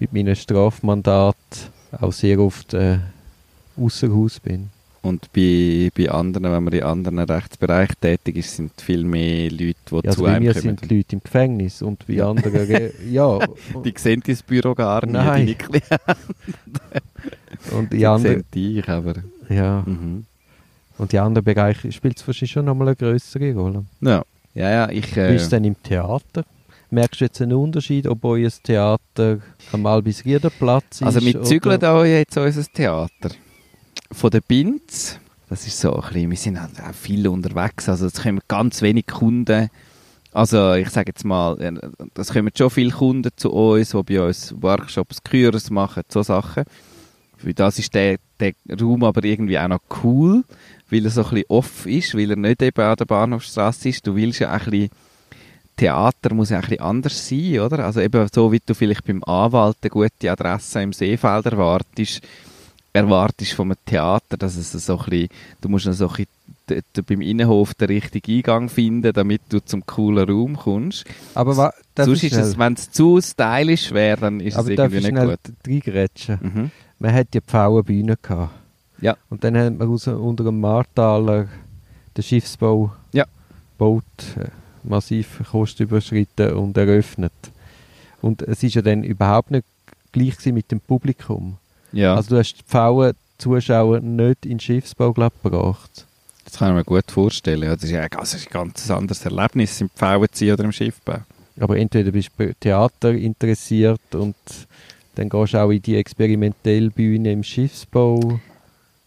[0.00, 1.36] mit meinem Strafmandat
[1.92, 2.98] auch sehr oft äh,
[3.76, 4.70] außer Haus bin.
[5.04, 9.74] Und bei, bei anderen, wenn man in anderen Rechtsbereichen tätig ist, sind viel mehr Leute,
[9.90, 10.62] die Ja, also zu bei einem mir kommen.
[10.62, 13.38] sind die Leute im Gefängnis und bei anderen, re- ja.
[13.84, 15.24] Die sehen dein Büro gar nicht, Nein.
[15.46, 15.98] deine Klienten
[17.76, 19.14] Und die sehen anderen, dich, aber...
[19.48, 19.82] ja.
[19.86, 20.24] Mhm.
[20.96, 23.84] Und die anderen Bereiche spielt es wahrscheinlich schon nochmal eine größere Rolle.
[24.00, 24.22] Ja.
[24.54, 25.16] ja, ja, ich...
[25.16, 26.44] Äh, ist es denn im Theater?
[26.90, 29.38] Merkst du jetzt einen Unterschied, ob euer Theater
[29.72, 31.02] am Albisriederplatz ist?
[31.02, 33.30] also wir zügeln da jetzt unser Theater.
[34.12, 38.06] Von der Binz, das ist so ein bisschen, wir sind halt auch viel unterwegs, also
[38.06, 39.70] es kommen ganz wenig Kunden.
[40.32, 41.72] Also ich sage jetzt mal, äh,
[42.16, 46.64] es kommen schon viele Kunden zu uns, die bei uns Workshops, Kurs machen, so Sachen.
[47.36, 50.44] Für das ist der, der Raum aber irgendwie auch noch cool,
[50.90, 54.06] weil er so ein bisschen off ist, weil er nicht eben an der Bahnhofstrasse ist.
[54.06, 54.90] Du willst ja auch ein bisschen
[55.76, 57.84] Theater muss ja ein bisschen anders sein, oder?
[57.84, 62.20] Also eben so, wie du vielleicht beim Anwalt eine gute Adresse im Seefeld erwartest,
[62.94, 65.28] erwartest vom Theater, dass es so ein bisschen,
[65.60, 66.26] du musst so ein
[66.66, 71.04] bisschen beim Innenhof den richtigen Eingang finden, damit du zum coolen Raum kommst.
[71.34, 74.78] Aber wa, Sonst ich ist es, wenn es zu stylisch wäre, dann ist aber es
[74.78, 75.38] irgendwie ich nicht schnell gut.
[75.66, 76.38] reingrätschen?
[76.40, 76.70] Mhm.
[77.00, 78.54] Man hat ja die Pfauenbühne gehabt.
[79.00, 79.16] Ja.
[79.28, 81.48] Und dann hat man aus, unter dem Martaler
[82.16, 83.26] den Schiffsbau Ja.
[83.76, 84.04] gebaut,
[84.38, 84.46] äh,
[84.84, 87.32] massiv Kosten überschritten und eröffnet.
[88.22, 89.66] Und es ist ja dann überhaupt nicht
[90.12, 91.58] gleich mit dem Publikum.
[91.94, 92.16] Ja.
[92.16, 96.06] Also du hast die Pfauen Zuschauer nicht in den Schiffsbau glaub, gebracht.
[96.44, 97.68] Das kann ich mir gut vorstellen.
[97.68, 101.18] Das ist ja das ist ein ganz anderes Erlebnis im Pfauenziehen oder im Schiffbau.
[101.58, 104.34] Aber entweder bist du Theater interessiert und
[105.14, 108.40] dann gehst du auch in die Experimentellbühne im Schiffsbau.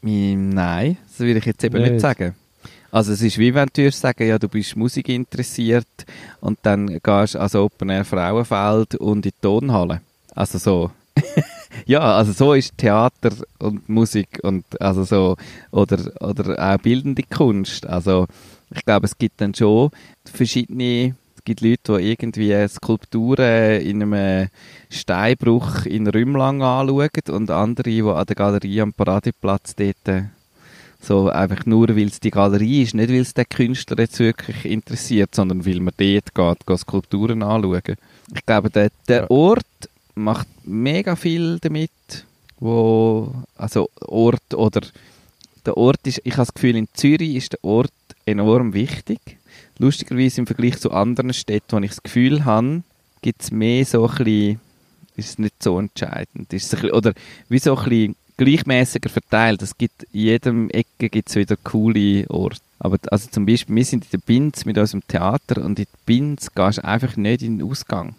[0.02, 2.02] Nein, das will ich jetzt eben nicht, Nicht.
[2.02, 2.36] sagen.
[2.91, 5.88] Also es ist wie wenn du sagen, ja, du bist Musik interessiert
[6.39, 10.02] und dann gehst du also Open Air Frauenfeld und in die Tonhalle.
[10.34, 10.91] Also so.
[11.88, 15.38] Ja, also so ist Theater und Musik und also so
[15.71, 17.88] oder oder auch bildende Kunst.
[17.88, 18.28] Also
[18.73, 19.91] ich glaube, es gibt dann schon
[20.26, 24.50] verschiedene es gibt Leute, die irgendwie Skulpturen in einem
[24.89, 30.26] Steinbruch in Rümlang anschauen und andere, die an der Galerie am Paradeplatz dort
[31.00, 34.65] so einfach nur, weil es die Galerie ist, nicht weil es den Künstler jetzt wirklich
[34.65, 37.95] interessiert, sondern weil man dort geht, geht Skulpturen anschauen.
[38.36, 39.32] Ich glaube, der, der.
[39.32, 39.63] Ort
[40.17, 41.91] macht mega viel damit,
[42.60, 44.82] wo, also Ort oder
[45.65, 47.91] der Ort ist, ich habe das Gefühl, in Zürich ist der Ort
[48.25, 49.19] enorm wichtig.
[49.77, 52.84] Lustigerweise im Vergleich zu anderen Städten, wo ich das Gefühl habe,
[53.21, 54.60] gibt es mehr so ein bisschen,
[55.15, 56.51] ist es nicht so entscheidend.
[56.53, 57.13] Ist bisschen, oder
[57.49, 59.62] wie so ein bisschen gleichmäßiger verteilt.
[59.62, 62.62] Es gibt in jedem Ecke gibt's wieder coole Orte.
[62.80, 65.97] Aber also zum Beispiel, wir sind in der Binz mit unserem Theater und in die
[66.06, 68.15] Binz gehst du einfach nicht in den Ausgang.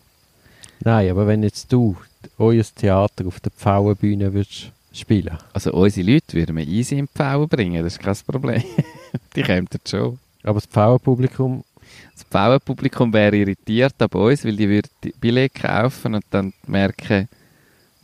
[0.84, 1.96] Nein, aber wenn jetzt du
[2.38, 5.36] euer Theater auf der Pfauenbühne würdest spielen.
[5.52, 8.62] Also unsere Leute würden wir easy in die Pfauen bringen, das ist kein Problem.
[9.36, 10.18] die kommen dort schon.
[10.42, 11.62] Aber das Pfauenpublikum,
[12.14, 17.28] Das Pfauenpublikum wäre irritiert ab uns, weil die würden die Billette kaufen und dann merken,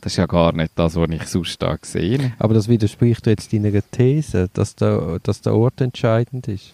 [0.01, 2.33] das ist ja gar nicht das, was ich sonst da sehe.
[2.37, 6.73] aber das widerspricht jetzt deiner These, dass der, dass der Ort entscheidend ist.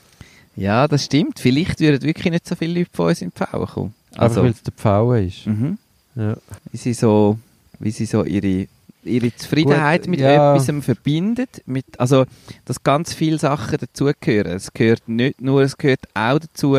[0.58, 1.40] Ja, das stimmt.
[1.40, 3.94] Vielleicht würden wirklich nicht so viele Leute von uns in die Pfauen kommen.
[4.12, 5.48] Also, Also, weil es der Pfaue ist.
[5.48, 5.78] mhm.
[6.16, 6.36] Ja.
[6.72, 7.38] wie sie so,
[7.80, 8.68] wie sie so ihre,
[9.04, 10.56] ihre Zufriedenheit Gut, mit ja.
[10.56, 11.62] etwas verbindet.
[11.66, 12.26] Mit, also,
[12.66, 14.54] dass ganz viele Sachen dazugehören.
[14.54, 16.78] Es gehört nicht nur, es gehört auch dazu,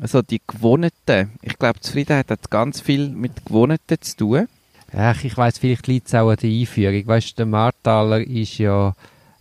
[0.00, 1.30] also die Gewohnten.
[1.42, 4.48] Ich glaube, Zufriedenheit hat ganz viel mit Gewohnten zu tun.
[4.92, 7.06] Ach, ich weiß vielleicht liegt es auch an der Einführung.
[7.06, 8.94] Weißt, der Martaler ist ja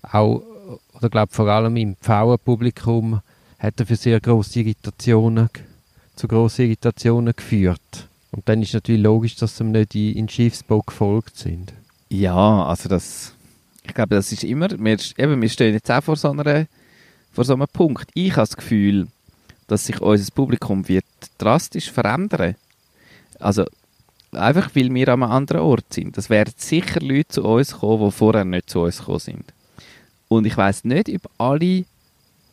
[0.03, 0.43] auch,
[0.93, 3.21] oder glaube vor allem im Pfauenpublikum,
[3.57, 5.49] hat er für sehr grosse Irritationen,
[6.15, 8.08] zu grossen Irritationen geführt.
[8.31, 11.73] Und dann ist natürlich logisch, dass sie nicht in, Schiffsbau gefolgt sind.
[12.09, 13.33] Ja, also das,
[13.83, 16.67] ich glaube, das ist immer, wir, eben, wir stehen jetzt auch vor so, einer,
[17.31, 18.09] vor so einem Punkt.
[18.13, 19.07] Ich habe das Gefühl,
[19.67, 21.05] dass sich unser Publikum wird
[21.37, 22.55] drastisch verändern.
[23.39, 23.65] Also,
[24.31, 26.17] einfach weil wir an einem anderen Ort sind.
[26.17, 29.45] Es werden sicher Leute zu uns kommen, die vorher nicht zu uns gekommen sind.
[30.27, 31.85] Und ich weiß nicht, ob alle, die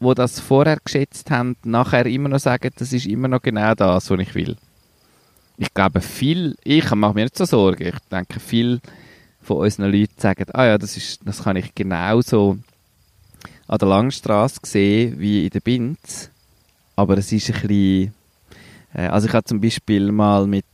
[0.01, 4.21] das vorher geschätzt haben, nachher immer noch sagen, das ist immer noch genau das, was
[4.21, 4.57] ich will.
[5.59, 7.89] Ich glaube, viel, ich mache mir nicht so Sorgen.
[7.89, 8.81] Ich denke, viel
[9.41, 12.59] von unseren Leuten sagen, ah ja, das, ist, das kann ich genauso
[13.69, 16.31] an der Langstrasse sehen wie in der Binz.
[16.95, 18.15] Aber es ist ein bisschen,
[18.95, 20.65] äh, also ich habe zum Beispiel mal mit,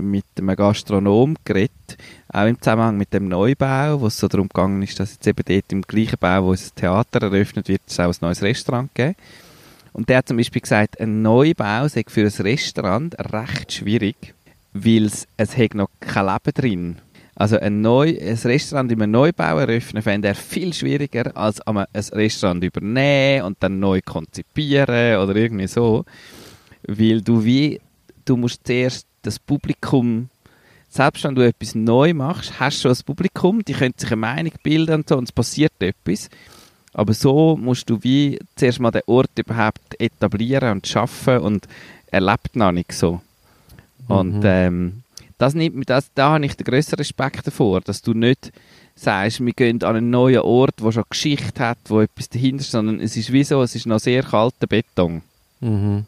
[0.00, 1.98] mit einem Gastronom geredet,
[2.32, 5.42] auch im Zusammenhang mit dem Neubau, wo es so darum gegangen ist, dass jetzt eben
[5.46, 9.16] dort im gleichen Bau, wo unser Theater eröffnet wird, es auch ein neues Restaurant geben.
[9.94, 14.34] Und der hat zum Beispiel gesagt, ein Neubau sei für ein Restaurant recht schwierig,
[14.72, 15.28] weil es,
[15.72, 16.96] noch kein Leben drin.
[17.36, 21.86] Also ein, Neu ein Restaurant in einem Neubau eröffnen, fände er viel schwieriger, als ein
[21.94, 26.04] Restaurant übernehmen und dann neu konzipieren oder irgendwie so.
[26.88, 27.80] Weil du wie,
[28.24, 30.28] du musst zuerst das Publikum,
[30.88, 34.16] selbst wenn du etwas neu machst, hast du schon das Publikum, die können sich eine
[34.16, 36.28] Meinung bilden und so, und es passiert etwas.
[36.94, 41.66] Aber so musst du wie zuerst mal den Ort überhaupt etablieren und schaffen und
[42.10, 43.20] er lebt noch nicht so.
[44.08, 44.42] Und Mhm.
[44.44, 45.02] ähm,
[45.38, 48.52] das nimmt das, da habe ich den grösseren Respekt davor, dass du nicht
[48.94, 52.70] sagst, wir gehen an einen neuen Ort, der schon Geschichte hat, wo etwas dahinter ist,
[52.70, 55.22] sondern es ist wie so, es ist noch sehr kalter Beton,
[55.60, 56.04] Mhm.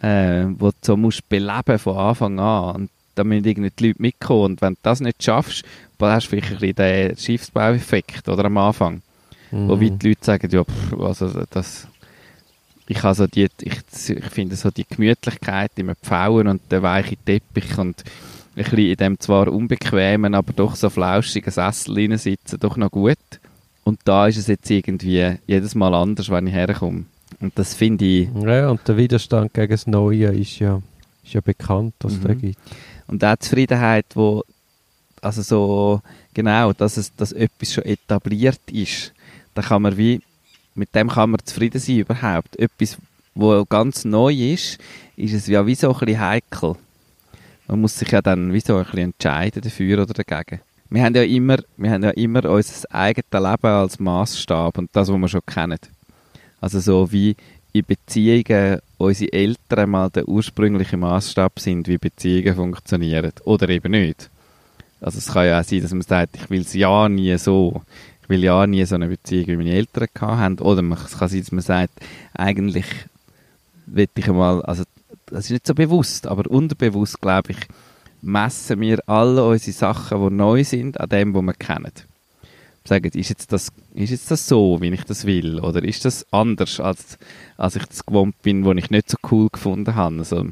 [0.00, 2.74] äh, wo du so musst beleben von Anfang an.
[2.76, 4.44] Und da müssen irgendwie die Leute mitkommen.
[4.52, 5.64] Und wenn du das nicht schaffst,
[5.98, 9.02] dann hast du vielleicht ein bisschen den Schiffsbaueffekt, oder am Anfang.
[9.50, 9.68] Mhm.
[9.68, 11.88] Wo die Leute sagen, ja, pff, also das,
[12.88, 17.78] ich, also die, ich, ich finde so die Gemütlichkeit im Pfauen und der weiche Teppich
[17.78, 18.02] und
[18.56, 23.16] ein bisschen in dem zwar unbequemen, aber doch so flauschigen Sessel sitzen, doch noch gut.
[23.84, 27.04] Und da ist es jetzt irgendwie jedes Mal anders, wenn ich herkomme.
[27.40, 30.82] Und das finde ich, Ja, und der Widerstand gegen das Neue ist ja,
[31.24, 32.28] ist ja bekannt, dass es Mhm.
[32.28, 32.58] den gibt.
[33.06, 34.42] Und auch die Zufriedenheit, wo,
[35.22, 36.02] also so,
[36.34, 39.12] genau, dass es, dass etwas schon etabliert ist,
[39.54, 40.20] da kann man wie,
[40.74, 42.58] mit dem kann man zufrieden sein überhaupt.
[42.58, 42.98] Etwas,
[43.34, 44.78] wo ganz neu ist,
[45.16, 46.76] ist es ja wie so ein bisschen heikel.
[47.68, 50.60] Man muss sich ja dann wie so ein bisschen entscheiden dafür oder dagegen.
[50.88, 55.08] Wir haben ja immer, wir haben ja immer unser eigenes Leben als Maßstab und das,
[55.08, 55.78] was wir schon kennen.
[56.60, 57.36] Also so wie
[57.72, 63.32] in Beziehungen unsere Eltern mal der ursprüngliche Maßstab sind, wie Beziehungen funktionieren.
[63.44, 64.28] Oder eben nicht.
[65.00, 67.82] Also es kann ja auch sein, dass man sagt, ich will es ja nie so.
[68.30, 70.60] Ich will ja nie so eine Beziehung, wie meine Eltern hatten.
[70.60, 72.00] Oder es kann sein, dass man sagt,
[72.32, 72.86] eigentlich
[73.86, 74.84] will ich einmal, also
[75.26, 77.58] das ist nicht so bewusst, aber unterbewusst, glaube ich,
[78.22, 81.90] messen wir alle unsere Sachen, die neu sind, an dem, was wir kennen.
[82.84, 85.58] Sagen, ist jetzt, das, ist jetzt das so, wie ich das will?
[85.58, 87.18] Oder ist das anders, als,
[87.56, 90.18] als ich das gewohnt bin, was ich nicht so cool gefunden habe?
[90.18, 90.46] Also,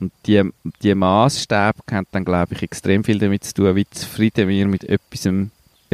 [0.00, 0.50] und die,
[0.82, 4.84] die Maßstäbe haben dann, glaube ich, extrem viel damit zu tun, wie zufrieden wir mit
[4.84, 5.26] etwas,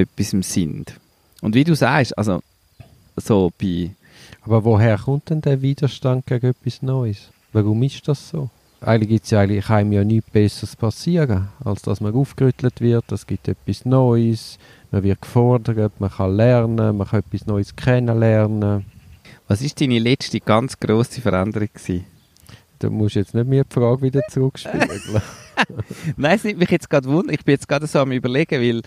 [0.01, 0.94] etwas sind.
[1.40, 2.40] Und wie du sagst, also
[3.16, 3.90] so bei...
[4.42, 7.30] Aber woher kommt denn der Widerstand gegen etwas Neues?
[7.53, 8.48] Warum ist das so?
[8.80, 13.12] Eigentlich gibt es ja eigentlich einem ja nichts Besseres passieren, als dass man aufgerüttelt wird,
[13.12, 14.59] es gibt etwas Neues,
[14.90, 18.86] man wird gefordert, man kann lernen, man kann etwas Neues kennenlernen.
[19.48, 22.07] Was ist deine letzte ganz grosse Veränderung gewesen?
[22.78, 25.03] Du musst jetzt nicht mir die Frage wieder zurückspiegeln.
[26.16, 27.34] Nein, es nimmt mich jetzt gerade wunder.
[27.34, 28.82] Ich bin jetzt gerade so am überlegen, weil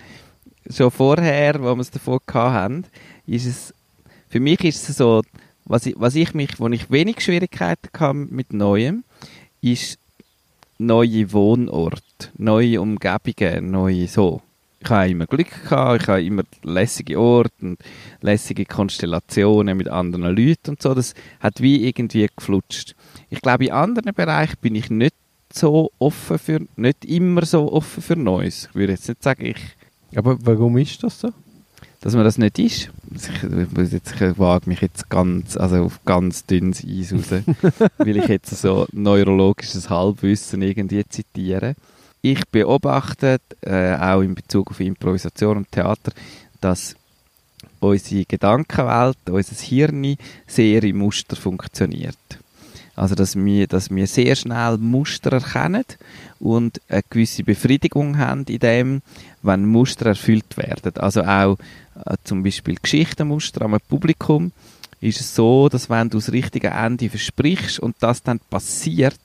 [0.70, 2.86] schon vorher, wo wir es davon hatten,
[3.28, 3.74] ist es,
[4.30, 5.22] für mich ist es so,
[5.66, 9.03] was ich, was ich mich, wo ich wenig Schwierigkeiten hatte mit Neuem,
[9.61, 9.97] ist
[10.78, 14.41] neue Wohnorte, neue Umgebungen, neue so.
[14.80, 17.80] Ich habe immer Glück gehabt, ich habe immer lässige Orte und
[18.20, 20.93] lässige Konstellationen mit anderen Leuten und so.
[20.93, 22.93] Das hat wie irgendwie geflutscht.
[23.30, 25.16] Ich glaube, in anderen Bereichen bin ich nicht
[25.53, 28.68] so offen für, nicht immer so offen für Neues.
[28.72, 29.57] Ich würde jetzt nicht sagen, ich...
[30.16, 31.32] Aber warum ist das so?
[32.03, 32.89] dass man das nicht ist.
[33.16, 37.43] Ich, jetzt, ich wage mich jetzt ganz, also auf ganz dünnes Eis raus,
[37.97, 41.76] weil ich jetzt so neurologisches Halbwissen irgendwie zitiere.
[42.22, 46.11] Ich beobachte, äh, auch in Bezug auf Improvisation und Theater,
[46.59, 46.95] dass
[47.80, 52.18] unsere Gedankenwelt, unser Hirn sehr im Muster funktioniert.
[52.96, 55.84] Also, dass wir, dass wir sehr schnell Muster erkennen
[56.39, 59.02] und eine gewisse Befriedigung haben in dem,
[59.41, 60.96] wenn Muster erfüllt werden.
[60.98, 61.58] Also auch
[62.06, 64.52] äh, zum Beispiel Geschichtenmuster am Publikum
[65.02, 69.20] ist es so, dass wenn du das richtige Ende versprichst und das dann passiert,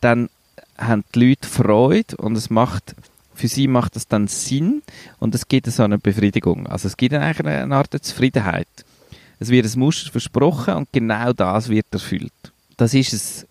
[0.00, 0.28] dann
[0.76, 2.96] haben die Leute Freude und es macht
[3.34, 4.82] für sie macht das dann Sinn
[5.18, 6.66] und es gibt so eine Befriedigung.
[6.66, 8.68] Also es gibt eigentlich eine Art Zufriedenheit.
[9.38, 12.49] Es wird ein Muster versprochen und genau das wird erfüllt
[12.80, 13.46] das ist es,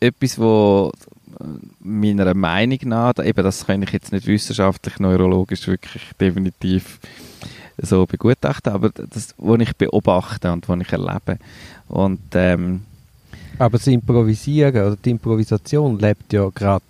[0.00, 0.92] etwas, wo
[1.80, 6.98] meiner Meinung nach, eben das kann ich jetzt nicht wissenschaftlich, neurologisch wirklich definitiv
[7.80, 11.38] so begutachten, aber das, was ich beobachte und was ich erlebe.
[11.88, 12.82] Und, ähm,
[13.58, 16.84] aber das Improvisieren oder die Improvisation lebt ja gerade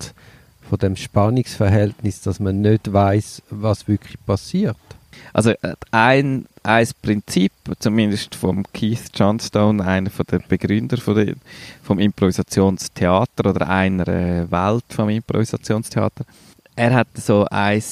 [0.69, 4.77] von dem Spannungsverhältnis, dass man nicht weiß, was wirklich passiert.
[5.33, 11.35] Also äh, ein, ein Prinzip, zumindest vom Keith Johnstone, einer von der Begründer von der,
[11.83, 16.25] vom Improvisationstheater oder einer äh, Welt vom Improvisationstheater,
[16.77, 17.83] er hat so ein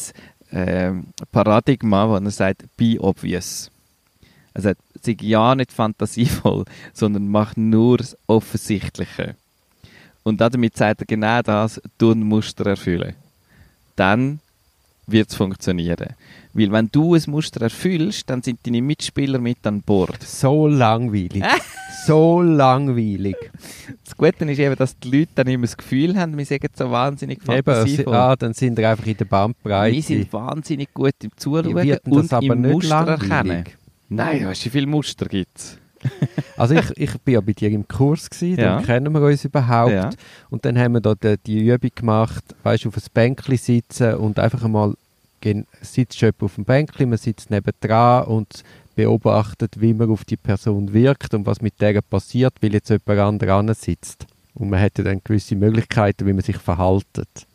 [0.51, 0.93] äh,
[1.33, 3.71] Paradigma, wo er sagt, be obvious.
[4.55, 4.73] Also
[5.03, 9.37] sei ja nicht fantasievoll, sondern mach nur das Offensichtliche.
[10.23, 13.15] Und damit sagt er genau das, tun Muster erfüllen.
[13.95, 14.41] Dann
[15.07, 16.15] wird es funktionieren.
[16.57, 20.23] Weil wenn du ein Muster erfüllst, dann sind deine Mitspieler mit an Bord.
[20.23, 21.45] So langweilig.
[22.07, 23.37] so langweilig.
[24.05, 26.91] Das Gute ist eben, dass die Leute dann immer das Gefühl haben, wir sind so
[26.91, 28.15] wahnsinnig fantasievoll.
[28.15, 29.97] Eben, ah, dann sind wir einfach in der Bandbreite.
[29.97, 31.75] Wir sind wahnsinnig gut im Zuschauen
[32.07, 33.65] und im Muster erkennen.
[34.09, 35.79] Nein, weißt du, wie viele Muster gibt es?
[36.57, 38.77] also ich, ich bin ja bei dir im Kurs gewesen, ja.
[38.77, 39.93] dann kennen wir uns überhaupt.
[39.93, 40.11] Ja.
[40.51, 44.15] Und dann haben wir da die, die Übung gemacht, weißt du, auf ein Bänkchen sitzen
[44.15, 44.95] und einfach einmal
[45.81, 48.63] sitzt jemand auf dem Bänkchen, man sitzt nebendran und
[48.95, 53.43] beobachtet, wie man auf die Person wirkt und was mit der passiert, weil jetzt jemand
[53.43, 54.27] anderes sitzt.
[54.55, 57.47] Und man hätte dann gewisse Möglichkeiten, wie man sich verhaltet.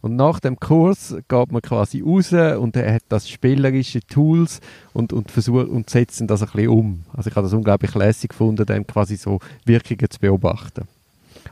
[0.00, 4.60] Und nach dem Kurs geht man quasi raus und er hat das spielerische Tools
[4.92, 7.04] und, und versucht und setzt das ein bisschen um.
[7.12, 10.86] Also ich habe das unglaublich lässig gefunden, dann quasi so Wirkungen zu beobachten.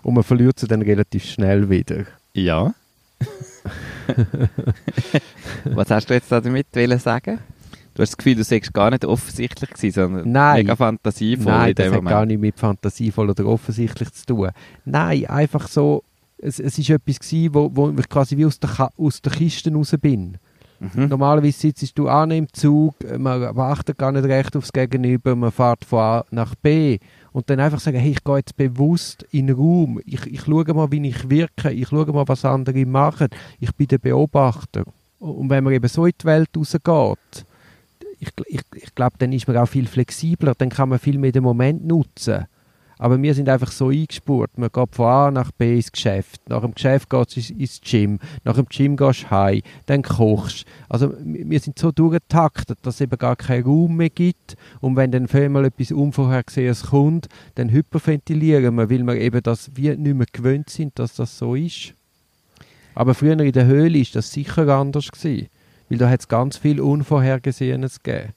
[0.03, 2.05] Und man verliert sie dann relativ schnell wieder.
[2.35, 2.73] Ja.
[5.65, 6.67] Was hast du jetzt damit
[7.01, 7.39] sagen?
[7.95, 10.57] Du hast das Gefühl, du sagst gar nicht offensichtlich gewesen, sondern Nein.
[10.59, 12.07] mega fantasievoll Nein, in dem das Moment.
[12.07, 14.51] hat gar nicht mit fantasievoll oder offensichtlich zu tun.
[14.85, 16.05] Nein, einfach so,
[16.37, 19.73] es, es ist etwas gewesen, wo, wo ich quasi wie aus der, aus der Kiste
[19.73, 20.37] raus bin.
[20.79, 21.09] Mhm.
[21.09, 25.85] Normalerweise sitzt du an im Zug, man achtet gar nicht recht aufs Gegenüber, man fährt
[25.87, 26.99] von A nach B
[27.37, 30.73] und dann einfach sagen, hey, ich gehe jetzt bewusst in den Raum, ich, ich schaue
[30.73, 33.29] mal, wie ich wirke, ich schaue mal, was andere machen,
[33.61, 34.85] ich bin der Beobachter.
[35.19, 37.45] Und wenn man eben so in die Welt rausgeht,
[38.21, 41.31] ich, ich, ich glaube, dann ist man auch viel flexibler, dann kann man viel mehr
[41.31, 42.47] den Moment nutzen.
[42.99, 44.57] Aber wir sind einfach so eingespurt.
[44.57, 46.41] Man geht von A nach B ins Geschäft.
[46.49, 48.19] Nach dem Geschäft geht es ins Gym.
[48.45, 49.61] Nach dem Gym gehst du heim.
[49.85, 54.57] Dann kochst Also wir sind so durchgetaktet, dass es eben gar keinen Raum mehr gibt.
[54.81, 59.95] Und wenn dann mal etwas Unvorhergesehenes kommt, dann hyperventilieren wir, weil wir eben das wie
[59.95, 61.93] nicht mehr gewöhnt sind, dass das so ist.
[62.95, 65.49] Aber früher in der Höhle ist das sicher anders gewesen.
[65.91, 68.33] Weil da hat es ganz viel Unvorhergesehenes gegeben.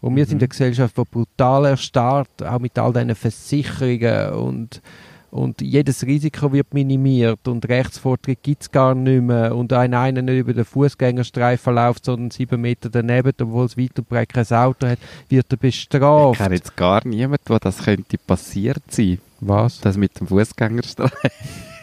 [0.00, 0.28] Und wir mhm.
[0.28, 4.82] sind eine Gesellschaft, die brutal erstarrt, auch mit all diesen Versicherungen und,
[5.30, 10.22] und jedes Risiko wird minimiert und Rechtsvortritt gibt es gar nicht mehr und ein einer
[10.22, 14.46] nicht über den Fußgängerstreifen läuft, sondern sieben Meter daneben, obwohl es weit und breit kein
[14.46, 14.98] Auto hat,
[15.28, 16.40] wird er bestraft.
[16.40, 19.18] Ich kenne jetzt gar niemanden, wo das könnte passiert sein.
[19.40, 19.80] Was?
[19.80, 21.30] Das mit dem Fußgängerstreifen.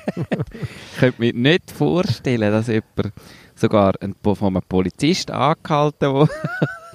[0.15, 3.13] ich könnte mir nicht vorstellen, dass jemand
[3.55, 6.31] sogar ein, von einem Polizist angehalten wurde.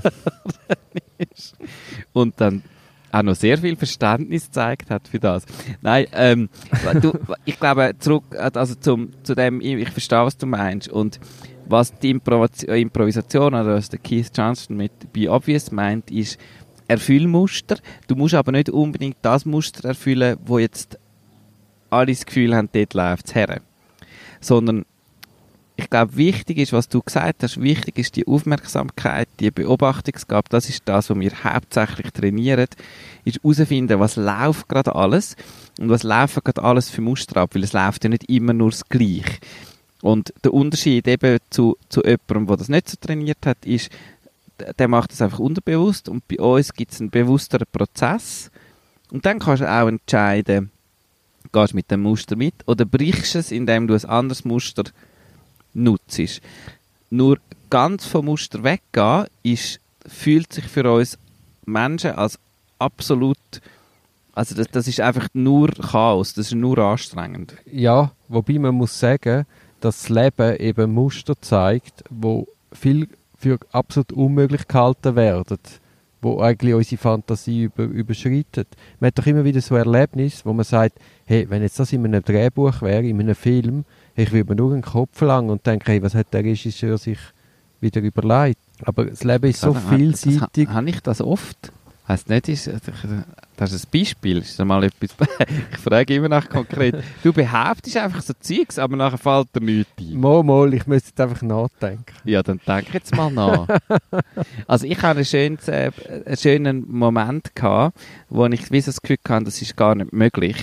[2.13, 2.63] Und dann
[3.13, 5.45] auch noch sehr viel Verständnis gezeigt hat für das.
[5.83, 6.49] Nein, ähm,
[7.01, 7.13] du,
[7.45, 10.89] ich glaube, zurück, also zum, zu dem, ich verstehe, was du meinst.
[10.89, 11.21] Und
[11.67, 16.39] was die Improvisation, oder was der Keith Johnston mit Be Obvious meint, ist
[16.89, 17.77] Erfüllmuster.
[18.07, 20.99] Du musst aber nicht unbedingt das Muster erfüllen, wo jetzt
[21.91, 23.61] alle das Gefühl haben, dort läuft es her.
[24.41, 24.85] Sondern
[25.83, 30.69] ich glaube, wichtig ist, was du gesagt hast, wichtig ist die Aufmerksamkeit, die Beobachtungsgabe, das
[30.69, 32.67] ist das, was wir hauptsächlich trainieren,
[33.25, 35.37] ist herausfinden, was läuft gerade alles
[35.79, 38.71] und was laufen gerade alles für Muster ab, weil es läuft ja nicht immer nur
[38.71, 39.39] das Gleiche.
[40.01, 43.91] Und der Unterschied eben zu, zu jemandem, der das nicht so trainiert hat, ist,
[44.79, 48.51] der macht das einfach unterbewusst und bei uns gibt es einen bewussteren Prozess
[49.11, 50.71] und dann kannst du auch entscheiden,
[51.53, 54.85] gehst du mit dem Muster mit oder brichst es, indem du ein anderes Muster
[55.75, 56.41] nutzt.
[57.11, 57.39] Nur
[57.71, 61.19] ganz vom Muster weggehen, ist, fühlt sich für uns
[61.65, 62.39] Menschen als
[62.79, 63.39] absolut
[64.35, 67.55] also das, das ist einfach nur Chaos, das ist nur anstrengend.
[67.71, 69.45] Ja, wobei man muss sagen,
[69.81, 75.59] dass das Leben eben Muster zeigt, wo viel für absolut unmöglich gehalten werden,
[76.23, 78.69] wo eigentlich unsere Fantasie über, überschreitet.
[79.01, 82.05] Man hat doch immer wieder so Erlebnis, wo man sagt, hey, wenn jetzt das in
[82.05, 83.85] einem Drehbuch wäre, in einem Film,
[84.17, 87.19] ich würde mir nur den Kopf lang und denke, hey, was hat der Regisseur sich
[87.81, 88.59] wieder überlegt?
[88.85, 90.69] Aber das Leben ist so vielseitig.
[90.69, 91.73] Habe ich das oft?
[92.09, 92.67] Heißt nicht, ist,
[93.57, 94.39] das ist ein Beispiel.
[94.39, 95.11] Ist mal etwas,
[95.73, 96.97] ich frage immer nach konkret.
[97.23, 100.19] Du behauptest einfach so Zeugs, aber nachher fällt dir nichts ein.
[100.19, 102.05] Mal, mal, ich müsste jetzt einfach nachdenken.
[102.25, 103.69] Ja, dann denk jetzt mal nach.
[104.67, 105.93] also ich hatte einen schönen, äh,
[106.27, 107.97] einen schönen Moment, gehabt,
[108.29, 110.57] wo ich wie das Gefühl hatte, das ist gar nicht möglich.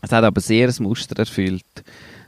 [0.00, 1.64] Es hat aber sehr ein Muster erfüllt.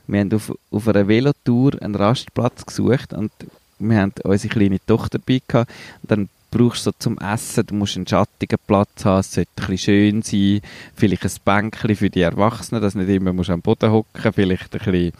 [0.09, 3.31] Wir haben auf, auf einer Velotour einen Rastplatz gesucht und
[3.77, 5.71] wir haben unsere kleine Tochter dabei gehabt.
[6.01, 9.51] Und dann brauchst du so zum Essen, du musst einen schattigen Platz haben, es sollte
[9.67, 10.61] ein schön sein,
[10.95, 14.79] vielleicht ein Bänkchen für die Erwachsenen, dass nicht immer musst am Boden hocken, vielleicht ein
[14.79, 15.13] bisschen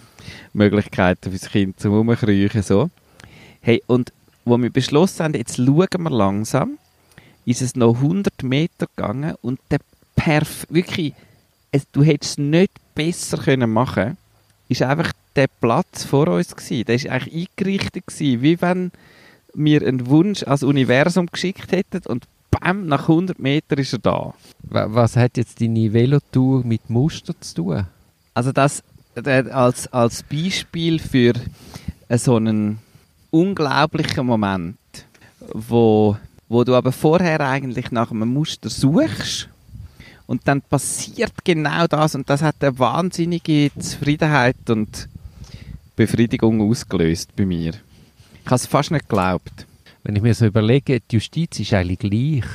[0.53, 2.89] Möglichkeiten für das Kind zum Rumkriechen, so.
[3.61, 4.11] Hey, und
[4.43, 6.79] wo wir beschlossen haben, jetzt schauen wir langsam,
[7.45, 9.81] ist es noch 100 Meter gegangen und der
[10.15, 11.13] Perf, wirklich,
[11.71, 14.17] es, du hättest es nicht besser können machen
[14.69, 16.85] ist einfach der Platz vor uns gewesen.
[16.85, 18.91] Der ist eigentlich eingerichtet gewesen, wie wenn
[19.53, 24.33] wir einen Wunsch als Universum geschickt hätten und bam, nach 100 Metern ist er da.
[24.61, 27.87] Was hat jetzt deine Velotour mit Muster zu tun?
[28.33, 28.83] Also das
[29.25, 31.33] als, als Beispiel für
[32.09, 32.79] so einen
[33.31, 34.77] unglaublichen Moment,
[35.51, 36.15] wo,
[36.47, 39.49] wo du aber vorher eigentlich nach einem Muster suchst
[40.29, 45.09] und dann passiert genau das und das hat eine wahnsinnige Zufriedenheit und
[45.95, 47.71] Befriedigung ausgelöst bei mir.
[47.71, 49.65] Ich habe es fast nicht geglaubt.
[50.03, 52.51] Wenn ich mir so überlege, die Justiz ist eigentlich gleich.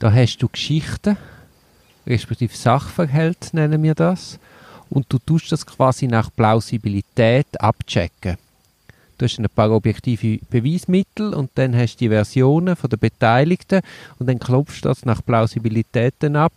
[0.00, 1.16] Da hast du Geschichten,
[2.04, 4.40] respektive Sachverhalt nennen wir das,
[4.90, 8.38] und du tust das quasi nach Plausibilität abchecken.
[9.18, 13.82] Du hast ein paar objektive Beweismittel und dann hast du die Versionen der Beteiligten
[14.18, 16.52] und dann klopfst du das nach Plausibilitäten ab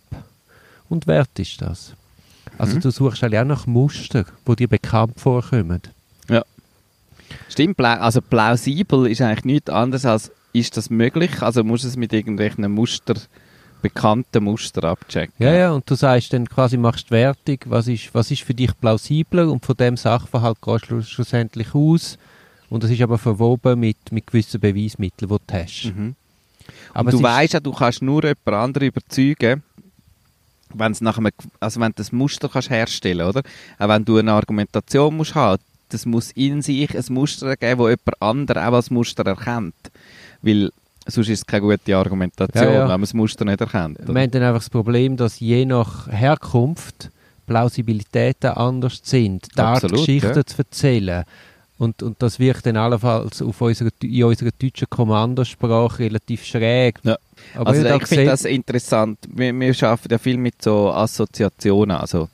[0.88, 1.94] und wert ist das.
[2.56, 2.80] Also mhm.
[2.80, 5.82] du suchst auch nach Mustern, die dir bekannt vorkommen.
[6.28, 6.42] Ja.
[7.48, 11.42] Stimmt, also plausibel ist eigentlich nichts anderes als, ist das möglich?
[11.42, 13.14] Also musst du es mit irgendwelchen Muster,
[13.82, 15.34] bekannten Muster abchecken.
[15.38, 18.78] Ja, ja, und du sagst dann quasi, machst Wertung, was ist, was ist für dich
[18.80, 22.18] plausibler und von dem Sachverhalt gehst du schlussendlich aus.
[22.70, 25.94] Und das ist aber verwoben mit, mit gewissen Beweismitteln, die du hast.
[25.94, 26.14] Mhm.
[26.92, 29.62] Aber du weißt ja, du kannst nur jemand anderen überzeugen,
[30.74, 33.42] wenn nach einem, also wenn du das Muster kannst herstellen, oder?
[33.78, 37.88] Auch wenn du eine Argumentation musst haben, das muss in sich ein Muster geben, wo
[37.88, 39.74] jemand anderes auch als Muster erkennt.
[40.42, 40.70] Weil
[41.06, 42.80] sonst ist es keine gute Argumentation, Ja, ja.
[42.82, 43.98] wenn man das Muster nicht erkennt.
[44.00, 44.14] oder?
[44.14, 47.10] Wir haben dann einfach das Problem, dass je nach Herkunft
[47.46, 50.44] Plausibilitäten anders sind, die Art Absolut, Geschichten ja.
[50.44, 51.24] zu erzählen.
[51.78, 56.98] Und, und das wirkt dann allenfalls auf unsere, in unserer deutschen Kommandosprache relativ schräg.
[57.04, 57.16] Ja.
[57.54, 59.18] Aber also ich finde das interessant.
[59.28, 62.28] Wir, wir arbeiten ja viel mit so Assoziationen, also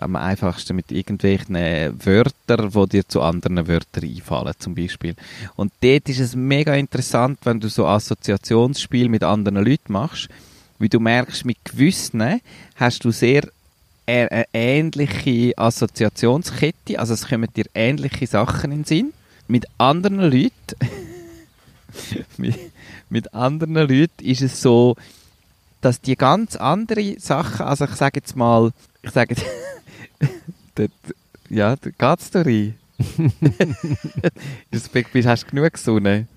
[0.00, 5.14] am einfachsten mit irgendwelchen Wörtern, die dir zu anderen Wörtern einfallen, zum Beispiel.
[5.56, 10.28] Und dort ist es mega interessant, wenn du so Assoziationsspiel mit anderen Leuten machst,
[10.78, 12.40] wie du merkst, mit gewissen
[12.76, 13.48] hast du sehr
[14.06, 19.12] eine ähnliche Assoziationskette, also es kommen dir ähnliche Sachen in den Sinn.
[19.48, 20.76] Mit anderen Leuten
[22.36, 22.58] mit,
[23.08, 24.96] mit anderen Leuten ist es so,
[25.80, 29.46] dass die ganz andere Sachen, also ich sage jetzt mal, ich sage jetzt,
[30.74, 30.90] dort,
[31.48, 32.74] ja, geht's da rein.
[34.72, 36.28] Respekt, bist, hast du genug gesungen?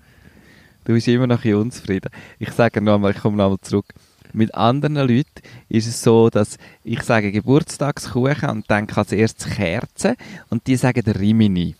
[0.84, 2.10] Du bist immer noch ein unzufrieden.
[2.38, 3.86] Ich sage nochmal, ich komme nochmal zurück.
[4.32, 10.16] Mit anderen Leuten ist es so, dass ich sage Geburtstagskuchen und denke als erstes Kerzen
[10.48, 11.74] und die sagen Rimini.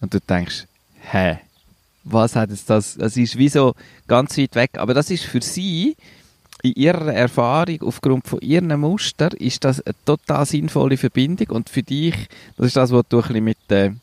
[0.00, 0.66] Und du denkst,
[1.10, 1.38] hä?
[2.06, 2.94] was hat jetzt das?
[2.94, 3.74] Das ist wie so
[4.06, 4.70] ganz weit weg.
[4.78, 5.96] Aber das ist für sie,
[6.62, 11.48] in ihrer Erfahrung, aufgrund von ihren Muster, ist das eine total sinnvolle Verbindung.
[11.50, 12.14] Und für dich,
[12.56, 13.94] das ist das, was du ein mit der, äh,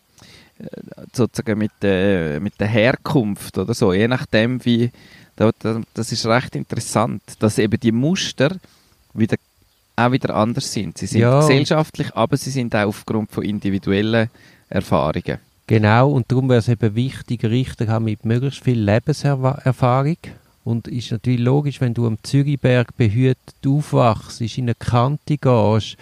[1.13, 4.91] sozusagen mit der, mit der Herkunft oder so, je nachdem wie,
[5.35, 8.55] das ist recht interessant, dass eben die Muster
[9.13, 9.37] wieder,
[9.95, 10.97] auch wieder anders sind.
[10.97, 11.39] Sie sind Ja.
[11.39, 14.29] gesellschaftlich, aber sie sind auch aufgrund von individuellen
[14.69, 15.39] Erfahrungen.
[15.67, 20.17] Genau, und darum wäre es eben wichtig, Richter haben mit möglichst viel Lebenserfahrung.
[20.65, 25.97] Und ist natürlich logisch, wenn du am Zürichberg behütet aufwachst, in eine Kante gehst,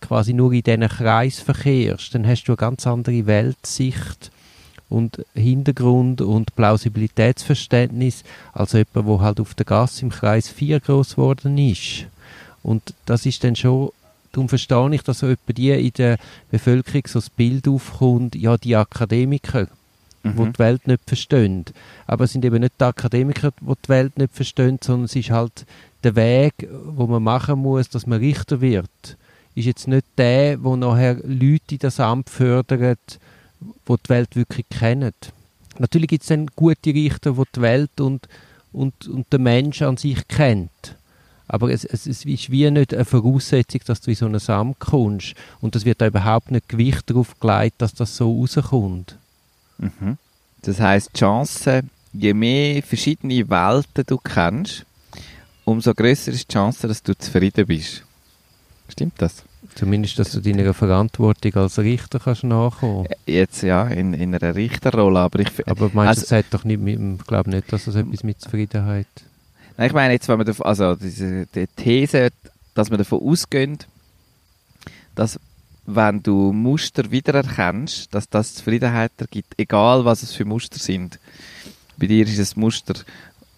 [0.00, 4.32] quasi nur in diesen Kreis verkehrst, dann hast du eine ganz andere Weltsicht
[4.90, 11.12] und Hintergrund und Plausibilitätsverständnis als jemand, der halt auf der Gasse im Kreis 4 groß
[11.14, 12.06] geworden ist.
[12.62, 13.90] Und das ist dann schon
[14.32, 16.16] Darum verstehe ich, dass so etwa die in der
[16.52, 19.66] Bevölkerung so das Bild aufkommt, ja, die Akademiker,
[20.22, 20.36] Mhm.
[20.36, 21.64] die die Welt nicht verstehen.
[22.06, 25.30] Aber es sind eben nicht die Akademiker, die die Welt nicht verstehen, sondern es ist
[25.30, 25.64] halt
[26.04, 29.16] der Weg, wo man machen muss, dass man Richter wird.
[29.54, 33.18] Ist jetzt nicht der, wo nachher Leute in das Amt fördert,
[33.60, 35.12] die die Welt wirklich kennen.
[35.78, 38.28] Natürlich gibt es dann gute Richter, die die Welt und,
[38.72, 40.96] und, und den Mensch an sich kennt.
[41.48, 44.78] Aber es, es, es ist wie nicht eine Voraussetzung, dass du in so ein Amt
[44.78, 45.34] kommst.
[45.60, 49.16] Und es wird da überhaupt nicht Gewicht darauf gelegt, dass das so rauskommt.
[49.78, 50.16] Mhm.
[50.62, 51.82] Das heißt, die Chance,
[52.12, 54.86] je mehr verschiedene Welten du kennst,
[55.64, 58.04] umso größer ist die Chance, dass du zufrieden bist.
[58.88, 59.42] Stimmt das?
[59.74, 63.06] Zumindest, dass du deiner Verantwortung als Richter kannst nachkommen.
[63.26, 66.80] Jetzt ja, in, in einer Richterrolle, aber ich, Aber meinst Also- das hat doch nicht
[66.80, 69.06] mit, ich glaube nicht, dass das etwas mit Zufriedenheit...
[69.76, 72.30] Nein, ich meine jetzt, wenn man dav- also diese die These,
[72.74, 73.86] dass man davon ausgeht,
[75.14, 75.38] dass
[75.86, 81.18] wenn du Muster wiedererkennst, dass das Zufriedenheit ergibt, egal was es für Muster sind.
[81.96, 82.94] Bei dir ist es Muster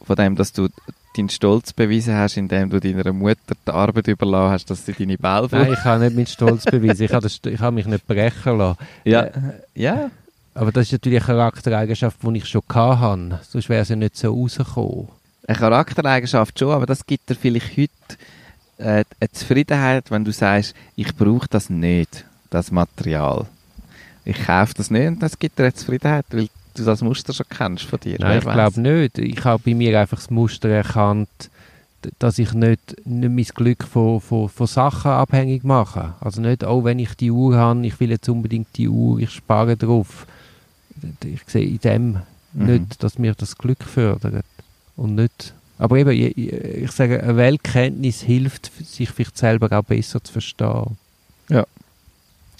[0.02, 0.68] von dem, dass du
[1.16, 5.18] deinen Stolz bewiesen hast, indem du deiner Mutter die Arbeit überlassen hast, dass sie deine
[5.18, 7.04] Bälle Nein, ich habe nicht meinen Stolz beweisen.
[7.04, 8.78] Ich habe, ich habe mich nicht brechen lassen.
[9.04, 9.32] Ja, Äh,
[9.74, 10.10] ja.
[10.54, 13.40] Aber das ist natürlich eine Charaktereigenschaft, die ich schon hatte.
[13.48, 15.08] Sonst wäre es ja nicht so rausgekommen.
[15.48, 17.90] eine Charaktereigenschaft schon, aber das gibt dir vielleicht heute
[18.78, 23.46] äh, eine Zufriedenheit, wenn du sagst, ich brauche das nicht, das Material.
[24.24, 27.46] Ich kaufe das nicht und das gibt dir eine Zufriedenheit, weil du das Muster schon
[27.48, 28.16] kennst von dir.
[28.20, 29.18] Nein, ich glaube nicht.
[29.18, 31.28] Ich habe bei mir einfach das Muster erkannt,
[32.18, 36.14] dass ich nicht, nicht mein Glück von, von, von Sachen abhängig mache.
[36.20, 39.30] Also nicht, oh, wenn ich die Uhr habe, ich will jetzt unbedingt die Uhr, ich
[39.30, 40.26] spare drauf.
[41.24, 42.18] Ich sehe in dem
[42.54, 42.66] Mhm.
[42.66, 44.44] nicht, dass mir das Glück fördert.
[44.96, 45.54] Und nicht...
[45.78, 46.28] Aber eben, je-
[46.84, 50.98] ich sage, eine Weltkenntnis hilft, sich vielleicht selber auch besser zu verstehen.
[51.48, 51.64] Ja.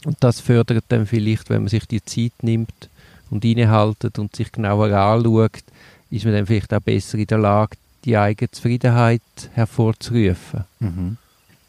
[0.07, 2.89] Und das fördert dann vielleicht, wenn man sich die Zeit nimmt
[3.33, 5.63] und innehaltet und sich genauer anschaut,
[6.11, 9.23] ist man dann vielleicht auch besser in der Lage, die eigene Zufriedenheit
[9.55, 10.65] hervorzurufen.
[10.81, 11.17] Mhm.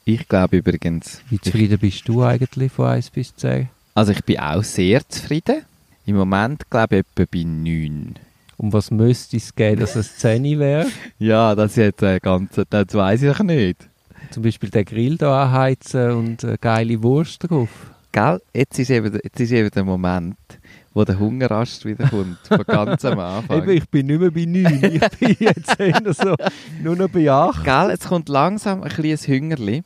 [0.05, 3.69] Ich glaube übrigens, Wie zufrieden bist du eigentlich von 1 bis 10?
[3.95, 5.61] also ich bin auch sehr zufrieden.
[6.05, 8.15] Im Moment glaube ich etwa bei 9.
[8.57, 10.85] Um was müsste es geben, dass es 10 wäre?
[11.19, 13.77] Ja, das ist jetzt ein ganzer, das weiß ich nicht.
[14.31, 17.69] Zum Beispiel den Grill da anheizen und eine geile Wurst drauf.
[18.11, 18.41] Gell?
[18.53, 20.35] Jetzt ist eben, jetzt ist eben der Moment,
[20.93, 23.57] wo der Hungerast wieder kommt, von ganz am Anfang.
[23.63, 26.35] Eben, ich bin nicht mehr bei 9, ich bin jetzt eher so,
[26.83, 27.63] nur noch bei 8.
[27.63, 29.83] Gell, jetzt kommt langsam ein kleines Hüngerli.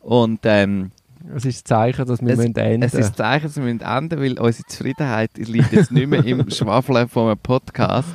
[0.00, 0.90] Und ähm,
[1.36, 3.62] Es ist das Zeichen, dass wir Es- müssen enden Es ist das Zeichen, dass wir
[3.64, 8.08] müssen enden weil unsere Zufriedenheit liegt jetzt nicht mehr im Schwafeln von einem Podcast,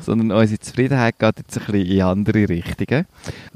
[0.00, 3.06] sondern unsere Zufriedenheit geht jetzt ein bisschen in andere Richtungen.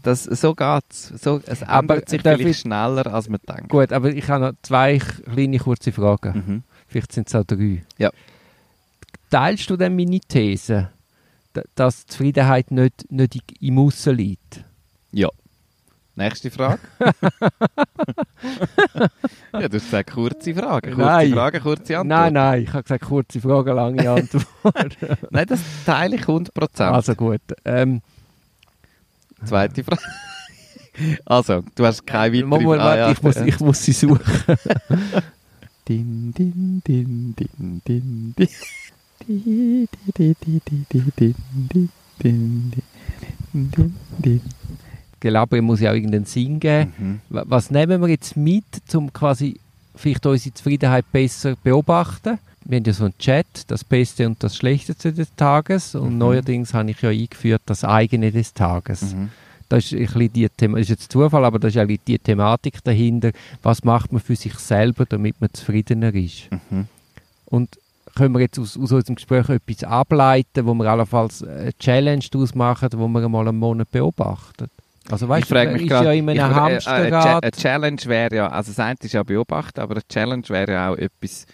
[0.03, 1.09] Das, so geht es.
[1.23, 3.69] So, es Aber ändert sich darf vielleicht ich- schneller, als man denkt.
[3.69, 6.45] Gut, aber ich habe noch zwei kleine kurze Fragen.
[6.47, 6.63] Mhm.
[6.89, 7.85] Vielleicht sind es auch drei.
[7.99, 8.11] Ja.
[9.31, 10.91] Teilst du denn meine These,
[11.75, 14.65] dass die Zufriedenheit nicht, nicht im Aussen liegt?
[15.13, 15.29] Ja.
[16.15, 16.79] Nächste Frage.
[19.53, 20.91] ja, du hast gesagt, kurze Frage.
[20.93, 21.33] Kurze Nein.
[21.33, 22.07] Frage, kurze Antwort.
[22.07, 24.97] Nein, nein, ich habe gesagt, kurze Frage, lange Antwort.
[25.31, 26.83] Nein, das teile ich 100%.
[26.91, 27.43] also gut.
[27.65, 28.01] Ähm,
[29.45, 30.01] Zweite Frage.
[31.27, 34.21] Also, du hast keine weitere Moment, Ah, ja, ich, muss, ich muss sie suchen.
[35.89, 38.49] Din, din, din, din, din, din.
[39.27, 41.35] Di, di, di, di, di, di, di,
[42.19, 42.73] din, din,
[43.53, 44.41] din, din.
[45.15, 46.93] Ich glaube, ich muss ja auch irgendeinen Sinn geben.
[46.99, 47.21] Mhm.
[47.31, 48.65] Wa- Was nehmen wir jetzt mit,
[48.95, 49.59] um quasi
[49.95, 52.39] vielleicht unsere Zufriedenheit besser beobachten?
[52.65, 55.95] Wir haben ja so einen Chat, das Beste und das Schlechteste des Tages.
[55.95, 56.19] Und Mhm.
[56.19, 59.15] neuerdings habe ich ja eingeführt, das eigene des Tages.
[59.15, 59.31] Mhm.
[59.69, 62.19] Das ist, ein bisschen die Thema das ist jetzt Zufall, aber das ist eigentlich die
[62.19, 63.31] Thematik dahinter.
[63.63, 66.49] Was macht man für sich selber, damit man zufriedener ist?
[66.71, 66.87] Mhm.
[67.47, 67.79] Und
[68.15, 72.55] können wir jetzt aus, aus unserem Gespräch etwas ableiten, wo wir allenfalls eine Challenge daraus
[72.55, 74.69] machen, wo wir einmal einen Monat beobachten?
[75.11, 77.25] Also weißt ich frage mich gerade, ja in einem äh, äh, eine Hamsterrad.
[77.25, 80.73] Cha- Eine Challenge wäre ja, also das eine ist ja beobachten, aber eine Challenge wäre
[80.73, 81.47] ja auch etwas,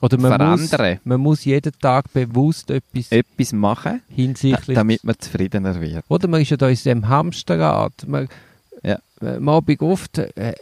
[0.00, 1.00] Oder man muss, verändern.
[1.04, 4.74] man muss jeden Tag bewusst etwas etwas machen, hinsichtlich...
[4.76, 6.04] damit man zufriedener wird.
[6.08, 7.92] oder man ist ja da in diesem Hamsterrad.
[8.06, 8.28] Man,
[8.82, 8.98] Ja.
[9.20, 10.18] äh, am Abend oft...
[10.18, 10.54] Äh,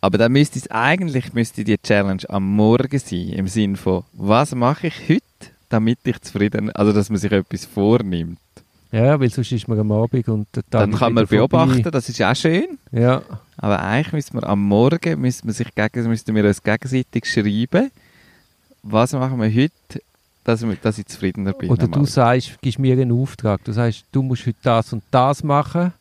[0.00, 4.54] Aber dann müsste es eigentlich müsste die Challenge am Morgen sein, im Sinn von, was
[4.54, 5.22] mache ich heute,
[5.68, 8.38] damit ich zufrieden, also dass man sich etwas vornimmt.
[8.92, 11.64] ja, weil sonst ist man am Abend und der Tag Dann kann man wieder vorbei.
[11.66, 12.78] beobachten, das ist auch schön.
[12.92, 13.22] Ja,
[13.56, 17.90] Aber eigentlich müssen wir am Morgen müssen wir sich gegen, müssten wir uns gegenseitig schreiben,
[18.84, 20.00] was machen wir heute,
[20.44, 21.70] dass, dass ich zufriedener bin.
[21.70, 23.64] oder du sagst, gibst mir einen Auftrag.
[23.64, 25.92] Du sagst, du musst heute das und das machen.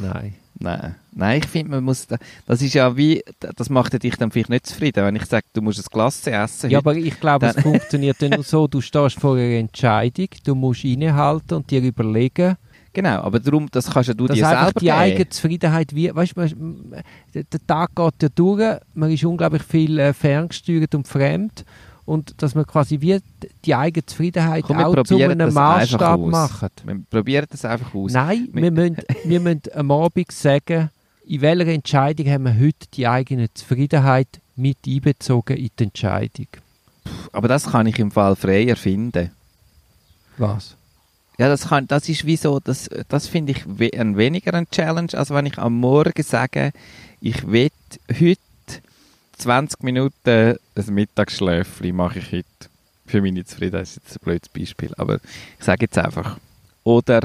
[0.00, 0.34] Nein.
[0.60, 3.22] Nein, nein, ich finde, man muss, da- das ist ja wie,
[3.54, 6.26] das macht ja dich dann vielleicht nicht zufrieden, wenn ich sage, du musst ein Glas
[6.26, 6.68] essen.
[6.68, 6.88] Ja, heute.
[6.88, 10.56] aber ich glaube, es Dann- funktioniert ja nur so, du stehst vor einer Entscheidung, du
[10.56, 12.56] musst innehalten und dir überlegen,
[13.02, 14.96] genau, aber darum, das kannst ja du dass dir selber die geben.
[14.98, 17.02] eigene Zufriedenheit, wie, weißt du, man-
[17.34, 21.64] der Tag geht ja durch, man ist unglaublich viel äh, ferngesteuert und fremd
[22.04, 23.18] und dass man quasi wie
[23.64, 26.68] die eigene Zufriedenheit Komm, auch zu einem das Maßstab machen.
[26.84, 28.12] Wir probieren das einfach aus.
[28.12, 30.90] Nein, Wir- wir müssen, wir müssen am Abend sagen,
[31.26, 36.46] in welcher Entscheidung haben wir heute die eigene Zufriedenheit mit einbezogen in die Entscheidung.
[37.32, 39.30] Aber das kann ich im Fall frei erfinden.
[40.38, 40.77] Was?
[41.38, 44.68] Ja, das, kann, das ist wie so, das, das finde ich we ein weniger ein
[44.70, 46.72] Challenge, als wenn ich am Morgen sage,
[47.20, 47.70] ich will
[48.10, 48.40] heute
[49.38, 52.44] 20 Minuten ein Mittagsschläfchen mache ich heute.
[53.06, 55.20] Für meine Zufriedenheit ist jetzt ein blödes Beispiel, aber
[55.58, 56.38] ich sage jetzt einfach.
[56.82, 57.20] Oder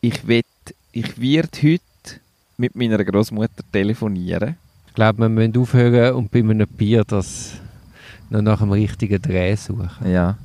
[0.00, 0.44] ich will,
[0.92, 2.20] ich werde heute
[2.56, 4.56] mit meiner Großmutter telefonieren.
[4.86, 7.54] Ich glaube, wir müssen aufhören und bei einem Bier das
[8.30, 9.90] noch nach einem richtigen Dreh suchen.
[10.10, 10.38] Ja.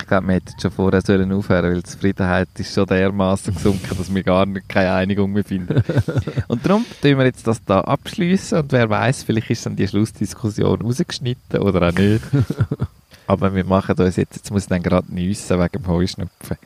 [0.00, 3.96] Ich glaube, wir hätten schon vorher sollen aufhören weil die Zufriedenheit ist schon dermaßen gesunken,
[3.96, 5.82] dass wir gar nicht, keine Einigung mehr finden.
[6.48, 9.88] und darum tun wir jetzt das da abschließen und wer weiß, vielleicht ist dann die
[9.88, 12.24] Schlussdiskussion rausgeschnitten oder auch nicht.
[13.26, 16.58] Aber wir machen uns jetzt, jetzt muss ich dann gerade nüssen wegen dem Heuschnupfen.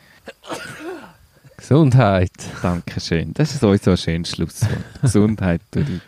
[1.56, 2.32] Gesundheit.
[2.62, 3.34] Dankeschön.
[3.34, 4.72] Das ist sowieso ein schönes Schlusswort.
[5.02, 6.00] Gesundheit, Dudi.